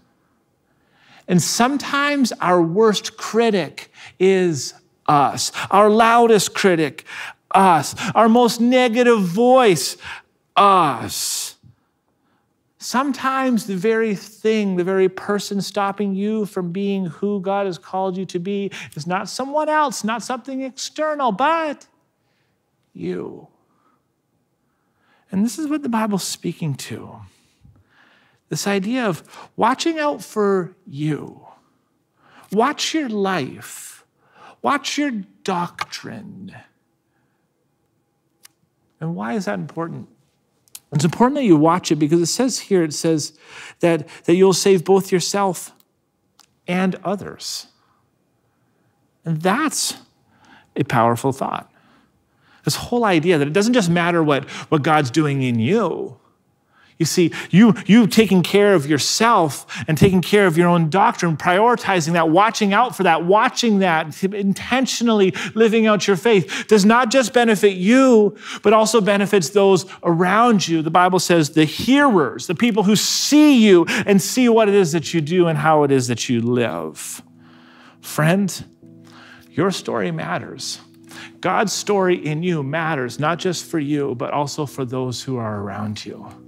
And 1.27 1.41
sometimes 1.41 2.33
our 2.41 2.61
worst 2.61 3.17
critic 3.17 3.91
is 4.19 4.75
us, 5.07 5.53
our 5.71 5.89
loudest 5.89 6.55
critic, 6.55 7.05
us, 7.51 7.95
our 8.15 8.29
most 8.29 8.61
negative 8.61 9.21
voice, 9.21 9.97
us. 10.57 11.54
Sometimes 12.85 13.65
the 13.65 13.77
very 13.77 14.15
thing, 14.15 14.77
the 14.77 14.85
very 14.85 15.09
person 15.09 15.63
stopping 15.63 16.15
you 16.15 16.45
from 16.45 16.71
being 16.71 17.07
who 17.07 17.41
God 17.41 17.65
has 17.65 17.79
called 17.79 18.15
you 18.19 18.27
to 18.27 18.39
be 18.39 18.71
is 18.95 19.07
not 19.07 19.27
someone 19.27 19.71
else, 19.71 20.05
not 20.05 20.23
something 20.23 20.61
external, 20.61 21.33
but 21.33 21.87
you. 22.93 23.49
And 25.31 25.43
this 25.43 25.59
is 25.59 25.67
what 25.67 25.83
the 25.83 25.89
Bible's 25.89 26.25
speaking 26.25 26.75
to 26.75 27.21
this 28.51 28.67
idea 28.67 29.07
of 29.07 29.23
watching 29.57 29.99
out 29.99 30.23
for 30.23 30.77
you. 30.87 31.41
Watch 32.53 32.93
your 32.93 33.09
life, 33.09 34.05
watch 34.61 34.99
your 34.99 35.11
doctrine. 35.43 36.55
And 39.01 39.17
why 39.17 39.33
is 39.33 39.47
that 39.47 39.59
important? 39.59 40.14
It's 40.95 41.05
important 41.05 41.37
that 41.37 41.45
you 41.45 41.57
watch 41.57 41.91
it 41.91 41.97
because 41.97 42.21
it 42.21 42.27
says 42.27 42.61
here, 42.61 42.85
it 42.85 42.95
says 42.95 43.37
that, 43.81 44.09
that 44.25 44.37
you'll 44.37 44.53
save 44.53 44.85
both 44.85 45.11
yourself 45.11 45.73
and 46.69 46.95
others. 47.05 47.67
And 49.25 49.41
that's 49.43 49.97
a 50.77 50.85
powerful 50.85 51.33
thought. 51.33 51.71
This 52.65 52.77
whole 52.77 53.05
idea 53.05 53.39
that 53.39 53.49
it 53.49 53.53
doesn't 53.53 53.75
just 53.75 53.91
matter 53.91 54.23
what, 54.23 54.45
what 54.71 54.83
God's 54.83 55.11
doing 55.11 55.43
in 55.43 55.59
you. 55.59 56.19
You 56.97 57.07
see, 57.07 57.33
you, 57.51 57.75
you 57.87 58.07
taking 58.07 58.45
care 58.45 58.75
of 58.75 58.87
yourself 58.87 59.67
and 59.89 59.99
taking 59.99 60.21
care 60.21 60.47
of 60.47 60.57
your 60.57 60.69
own 60.69 60.91
doctrine, 60.91 61.37
prioritizing 61.37 62.13
that, 62.13 62.29
watching 62.29 62.73
out 62.73 62.95
for 62.95 63.03
that, 63.03 63.25
watching 63.25 63.81
that, 63.81 64.23
intentionally 64.23 65.35
living 65.55 65.89
out 65.89 66.07
your 66.07 66.17
faith 66.17 66.67
does 66.69 66.85
not 66.85 67.11
just 67.11 67.33
benefit 67.33 67.75
you, 67.75 68.37
but 68.63 68.73
also 68.73 69.01
benefits 69.01 69.51
those 69.51 69.87
around 70.05 70.69
you. 70.69 70.83
The 70.83 70.91
Bible 70.91 71.19
says 71.19 71.51
the 71.51 71.65
hearers, 71.65 72.47
the 72.47 72.55
people 72.55 72.85
who 72.85 72.95
see 72.95 73.65
you 73.65 73.87
and 74.07 74.23
see 74.23 74.49
what 74.49 74.69
it 74.69 74.75
is 74.75 74.93
that 74.93 75.13
you 75.13 75.21
do 75.21 75.49
and 75.49 75.59
how 75.59 75.83
it 75.83 75.91
is 75.91 76.07
that 76.07 76.29
you 76.29 76.41
live. 76.41 77.23
Friend, 78.01 78.65
your 79.51 79.73
story 79.73 80.13
matters. 80.13 80.81
God's 81.41 81.73
story 81.73 82.25
in 82.25 82.45
you 82.45 82.63
matters, 82.63 83.19
not 83.19 83.41
just 83.41 83.65
for 83.65 83.81
you, 83.81 84.15
but 84.15 84.33
also 84.33 84.65
for 84.65 84.85
those 84.85 85.23
who 85.23 85.39
are 85.39 85.61
around 85.61 86.07
you. 86.07 86.44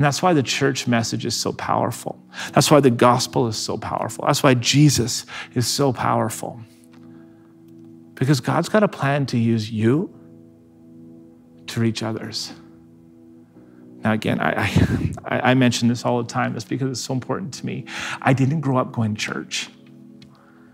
And 0.00 0.04
that's 0.06 0.22
why 0.22 0.32
the 0.32 0.42
church 0.42 0.86
message 0.86 1.26
is 1.26 1.36
so 1.36 1.52
powerful. 1.52 2.18
That's 2.54 2.70
why 2.70 2.80
the 2.80 2.88
gospel 2.88 3.48
is 3.48 3.58
so 3.58 3.76
powerful. 3.76 4.24
That's 4.26 4.42
why 4.42 4.54
Jesus 4.54 5.26
is 5.52 5.66
so 5.66 5.92
powerful. 5.92 6.58
Because 8.14 8.40
God's 8.40 8.70
got 8.70 8.82
a 8.82 8.88
plan 8.88 9.26
to 9.26 9.36
use 9.36 9.70
you 9.70 10.08
to 11.66 11.80
reach 11.80 12.02
others. 12.02 12.50
Now, 14.02 14.14
again, 14.14 14.40
I, 14.40 15.12
I, 15.26 15.40
I 15.50 15.52
mention 15.52 15.88
this 15.88 16.06
all 16.06 16.22
the 16.22 16.28
time. 16.28 16.54
That's 16.54 16.64
because 16.64 16.90
it's 16.92 17.02
so 17.02 17.12
important 17.12 17.52
to 17.52 17.66
me. 17.66 17.84
I 18.22 18.32
didn't 18.32 18.62
grow 18.62 18.78
up 18.78 18.92
going 18.92 19.16
to 19.16 19.20
church. 19.20 19.68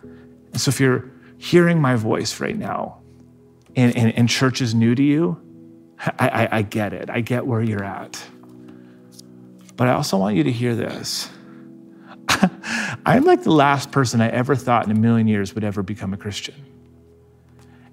And 0.04 0.60
so 0.60 0.68
if 0.68 0.78
you're 0.78 1.10
hearing 1.36 1.80
my 1.80 1.96
voice 1.96 2.38
right 2.38 2.56
now 2.56 3.00
and, 3.74 3.96
and, 3.96 4.16
and 4.16 4.28
church 4.28 4.60
is 4.60 4.72
new 4.72 4.94
to 4.94 5.02
you, 5.02 5.36
I, 5.98 6.28
I, 6.28 6.48
I 6.58 6.62
get 6.62 6.92
it. 6.92 7.10
I 7.10 7.22
get 7.22 7.44
where 7.44 7.60
you're 7.60 7.82
at. 7.82 8.24
But 9.76 9.88
I 9.88 9.92
also 9.92 10.16
want 10.16 10.36
you 10.36 10.44
to 10.44 10.52
hear 10.52 10.74
this. 10.74 11.28
I'm 13.06 13.24
like 13.24 13.42
the 13.42 13.52
last 13.52 13.92
person 13.92 14.20
I 14.20 14.28
ever 14.28 14.56
thought 14.56 14.84
in 14.86 14.90
a 14.90 14.98
million 14.98 15.28
years 15.28 15.54
would 15.54 15.64
ever 15.64 15.82
become 15.82 16.12
a 16.12 16.16
Christian. 16.16 16.54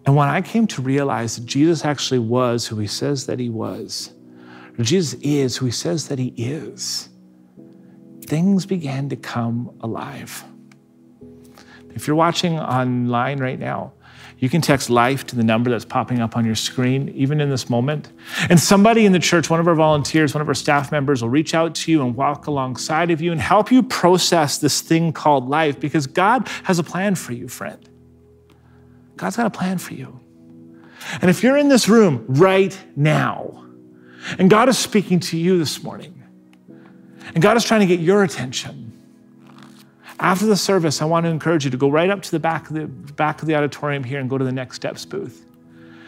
And 0.06 0.16
when 0.16 0.28
I 0.28 0.42
came 0.42 0.68
to 0.68 0.82
realize 0.82 1.36
that 1.36 1.46
Jesus 1.46 1.86
actually 1.86 2.20
was 2.20 2.68
who 2.68 2.78
he 2.78 2.88
says 2.88 3.26
that 3.28 3.40
he 3.40 3.50
was, 3.50 4.12
Jesus 4.80 5.20
is 5.22 5.58
who 5.58 5.68
he 5.68 5.72
says 5.72 6.08
that 6.08 6.20
he 6.20 6.34
is, 6.36 7.10
things 8.26 8.66
began 8.66 9.10
to 9.10 9.16
come 9.16 9.72
alive. 9.82 10.44
If 11.96 12.08
you're 12.08 12.16
watching 12.16 12.60
online 12.60 13.40
right 13.40 13.60
now, 13.60 13.94
you 14.44 14.50
can 14.50 14.60
text 14.60 14.90
life 14.90 15.26
to 15.28 15.38
the 15.38 15.44
number 15.44 15.70
that's 15.70 15.86
popping 15.86 16.20
up 16.20 16.36
on 16.36 16.44
your 16.44 16.54
screen, 16.54 17.08
even 17.16 17.40
in 17.40 17.50
this 17.50 17.70
moment. 17.70 18.12
And 18.50 18.60
somebody 18.60 19.06
in 19.06 19.14
the 19.14 19.20
church, 19.20 19.50
one 19.50 19.62
of 19.62 19.70
our 19.70 19.74
volunteers, 19.74 20.34
one 20.34 20.42
of 20.42 20.50
our 20.50 20.54
staff 20.54 20.92
members, 20.92 21.22
will 21.22 21.30
reach 21.30 21.54
out 21.54 21.76
to 21.76 21.92
you 21.94 22.02
and 22.02 22.14
walk 22.14 22.46
alongside 22.48 23.10
of 23.10 23.22
you 23.22 23.32
and 23.32 23.40
help 23.40 23.72
you 23.72 23.82
process 23.82 24.58
this 24.58 24.82
thing 24.82 25.14
called 25.14 25.48
life 25.48 25.80
because 25.80 26.08
God 26.08 26.46
has 26.64 26.78
a 26.78 26.84
plan 26.84 27.16
for 27.16 27.32
you, 27.32 27.48
friend. 27.48 27.90
God's 29.16 29.38
got 29.38 29.46
a 29.46 29.50
plan 29.50 29.78
for 29.78 29.94
you. 29.94 30.20
And 31.22 31.30
if 31.30 31.42
you're 31.42 31.56
in 31.56 31.70
this 31.70 31.88
room 31.88 32.26
right 32.28 32.78
now, 32.98 33.66
and 34.38 34.50
God 34.50 34.68
is 34.68 34.78
speaking 34.78 35.22
to 35.22 35.38
you 35.38 35.58
this 35.58 35.82
morning, 35.82 36.22
and 37.34 37.42
God 37.42 37.56
is 37.56 37.64
trying 37.64 37.80
to 37.80 37.86
get 37.86 38.02
your 38.02 38.26
attention, 38.26 38.93
after 40.20 40.46
the 40.46 40.56
service, 40.56 41.02
I 41.02 41.06
want 41.06 41.26
to 41.26 41.30
encourage 41.30 41.66
you 41.66 41.72
to 41.72 41.78
go 41.78 41.90
right 41.90 42.10
up 42.10 42.22
to 42.22 42.32
the 42.32 42.40
back 42.40 42.70
of 42.70 42.76
the 42.76 42.88
back 42.88 43.42
of 43.42 43.48
the 43.48 43.56
auditorium 43.56 44.04
here 44.04 44.20
and 44.20 44.30
go 44.30 44.38
to 44.38 44.46
the 44.46 44.52
next 44.52 44.76
steps 44.76 45.06
booth. 45.06 45.46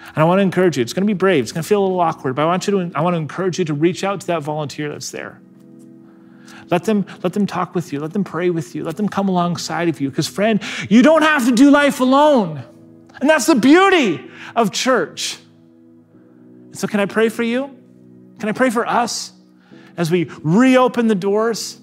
And 0.08 0.18
I 0.18 0.24
want 0.24 0.40
to 0.40 0.44
encourage 0.44 0.78
you. 0.78 0.84
It's 0.84 0.94
going 0.94 1.06
to 1.06 1.14
be 1.14 1.18
brave. 1.18 1.44
It's 1.44 1.52
going 1.52 1.64
to 1.64 1.68
feel 1.68 1.82
a 1.82 1.86
little 1.86 2.00
awkward, 2.00 2.36
but 2.36 2.44
I 2.44 2.46
want 2.46 2.68
you 2.68 2.90
to 2.90 2.98
I 2.98 3.02
want 3.02 3.16
to 3.16 3.18
encourage 3.18 3.60
you 3.60 3.66
to 3.66 3.74
reach 3.74 4.04
out 4.04 4.22
to 4.22 4.28
that 4.28 4.44
volunteer 4.44 4.90
that's 4.90 5.12
there. 5.12 5.42
Let 6.70 6.84
them 6.86 7.06
let 7.24 7.34
them 7.34 7.46
talk 7.46 7.76
with 7.76 7.92
you. 7.92 8.00
Let 8.00 8.14
them 8.14 8.24
pray 8.24 8.50
with 8.50 8.76
you. 8.76 8.84
Let 8.84 8.98
them 8.98 9.10
come 9.10 9.28
alongside 9.28 9.90
of 9.90 10.00
you 10.00 10.10
because 10.10 10.28
friend, 10.28 10.62
you 10.90 11.02
don't 11.02 11.24
have 11.24 11.46
to 11.46 11.52
do 11.54 11.72
life 11.72 12.00
alone. 12.00 12.64
And 13.20 13.30
that's 13.30 13.46
the 13.46 13.56
beauty 13.56 14.30
of 14.56 14.72
church. 14.72 15.40
So 16.74 16.88
can 16.88 17.00
I 17.00 17.06
pray 17.06 17.30
for 17.30 17.44
you? 17.44 17.76
Can 18.40 18.50
I 18.50 18.52
pray 18.52 18.70
for 18.70 18.86
us 18.86 19.32
as 19.96 20.12
we 20.12 20.30
reopen 20.42 21.08
the 21.08 21.16
doors? 21.16 21.80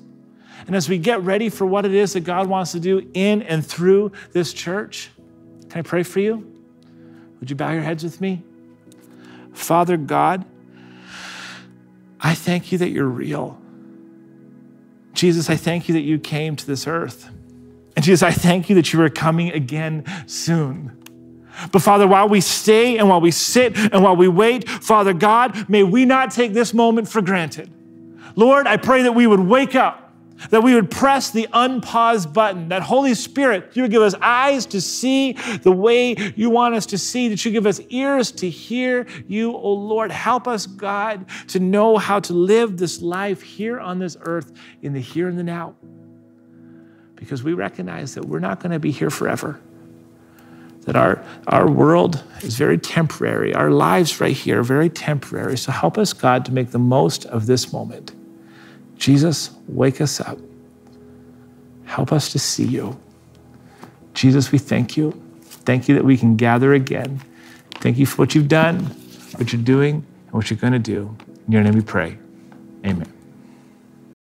And 0.66 0.76
as 0.76 0.88
we 0.88 0.98
get 0.98 1.22
ready 1.22 1.48
for 1.48 1.66
what 1.66 1.84
it 1.84 1.94
is 1.94 2.12
that 2.12 2.20
God 2.20 2.48
wants 2.48 2.72
to 2.72 2.80
do 2.80 3.08
in 3.14 3.42
and 3.42 3.64
through 3.66 4.12
this 4.32 4.52
church, 4.52 5.10
can 5.68 5.80
I 5.80 5.82
pray 5.82 6.02
for 6.02 6.20
you? 6.20 6.48
Would 7.40 7.50
you 7.50 7.56
bow 7.56 7.72
your 7.72 7.82
heads 7.82 8.04
with 8.04 8.20
me? 8.20 8.42
Father 9.52 9.96
God, 9.96 10.44
I 12.20 12.34
thank 12.34 12.70
you 12.70 12.78
that 12.78 12.90
you're 12.90 13.04
real. 13.04 13.60
Jesus, 15.12 15.50
I 15.50 15.56
thank 15.56 15.88
you 15.88 15.94
that 15.94 16.00
you 16.00 16.18
came 16.18 16.56
to 16.56 16.66
this 16.66 16.86
earth. 16.86 17.28
And 17.96 18.04
Jesus, 18.04 18.22
I 18.22 18.30
thank 18.30 18.70
you 18.70 18.76
that 18.76 18.92
you 18.92 19.02
are 19.02 19.10
coming 19.10 19.50
again 19.50 20.04
soon. 20.26 20.98
But 21.70 21.82
Father, 21.82 22.08
while 22.08 22.28
we 22.28 22.40
stay 22.40 22.96
and 22.96 23.08
while 23.08 23.20
we 23.20 23.30
sit 23.30 23.76
and 23.76 24.02
while 24.02 24.16
we 24.16 24.28
wait, 24.28 24.68
Father 24.68 25.12
God, 25.12 25.68
may 25.68 25.82
we 25.82 26.04
not 26.04 26.30
take 26.30 26.54
this 26.54 26.72
moment 26.72 27.08
for 27.08 27.20
granted. 27.20 27.70
Lord, 28.34 28.66
I 28.66 28.78
pray 28.78 29.02
that 29.02 29.12
we 29.12 29.26
would 29.26 29.40
wake 29.40 29.74
up 29.74 30.01
that 30.50 30.62
we 30.62 30.74
would 30.74 30.90
press 30.90 31.30
the 31.30 31.46
unpause 31.52 32.30
button, 32.30 32.68
that 32.68 32.82
Holy 32.82 33.14
Spirit, 33.14 33.70
you 33.74 33.82
would 33.82 33.90
give 33.90 34.02
us 34.02 34.14
eyes 34.20 34.66
to 34.66 34.80
see 34.80 35.32
the 35.62 35.72
way 35.72 36.14
you 36.36 36.50
want 36.50 36.74
us 36.74 36.86
to 36.86 36.98
see, 36.98 37.28
that 37.28 37.44
you 37.44 37.50
give 37.50 37.66
us 37.66 37.80
ears 37.90 38.32
to 38.32 38.48
hear 38.48 39.06
you, 39.26 39.54
oh 39.54 39.72
Lord. 39.72 40.10
Help 40.10 40.46
us, 40.48 40.66
God, 40.66 41.26
to 41.48 41.60
know 41.60 41.96
how 41.96 42.20
to 42.20 42.32
live 42.32 42.76
this 42.76 43.02
life 43.02 43.42
here 43.42 43.80
on 43.80 43.98
this 43.98 44.16
earth 44.22 44.52
in 44.82 44.92
the 44.92 45.00
here 45.00 45.28
and 45.28 45.38
the 45.38 45.42
now. 45.42 45.74
Because 47.16 47.42
we 47.42 47.52
recognize 47.52 48.14
that 48.14 48.24
we're 48.24 48.40
not 48.40 48.60
going 48.60 48.72
to 48.72 48.80
be 48.80 48.90
here 48.90 49.10
forever. 49.10 49.60
That 50.82 50.96
our, 50.96 51.24
our 51.46 51.70
world 51.70 52.24
is 52.40 52.56
very 52.56 52.78
temporary. 52.78 53.54
Our 53.54 53.70
lives 53.70 54.20
right 54.20 54.36
here 54.36 54.60
are 54.60 54.64
very 54.64 54.88
temporary. 54.88 55.56
So 55.56 55.70
help 55.70 55.96
us, 55.96 56.12
God, 56.12 56.44
to 56.46 56.52
make 56.52 56.72
the 56.72 56.80
most 56.80 57.24
of 57.26 57.46
this 57.46 57.72
moment. 57.72 58.12
Jesus, 59.02 59.50
wake 59.66 60.00
us 60.00 60.20
up. 60.20 60.38
Help 61.86 62.12
us 62.12 62.30
to 62.30 62.38
see 62.38 62.64
you. 62.64 62.96
Jesus, 64.14 64.52
we 64.52 64.58
thank 64.58 64.96
you. 64.96 65.10
Thank 65.42 65.88
you 65.88 65.96
that 65.96 66.04
we 66.04 66.16
can 66.16 66.36
gather 66.36 66.72
again. 66.72 67.20
Thank 67.80 67.98
you 67.98 68.06
for 68.06 68.22
what 68.22 68.36
you've 68.36 68.46
done, 68.46 68.78
what 69.38 69.52
you're 69.52 69.60
doing, 69.60 70.06
and 70.26 70.32
what 70.32 70.50
you're 70.50 70.58
going 70.60 70.74
to 70.74 70.78
do. 70.78 71.16
In 71.48 71.52
your 71.52 71.64
name 71.64 71.74
we 71.74 71.80
pray. 71.80 72.16
Amen. 72.86 73.21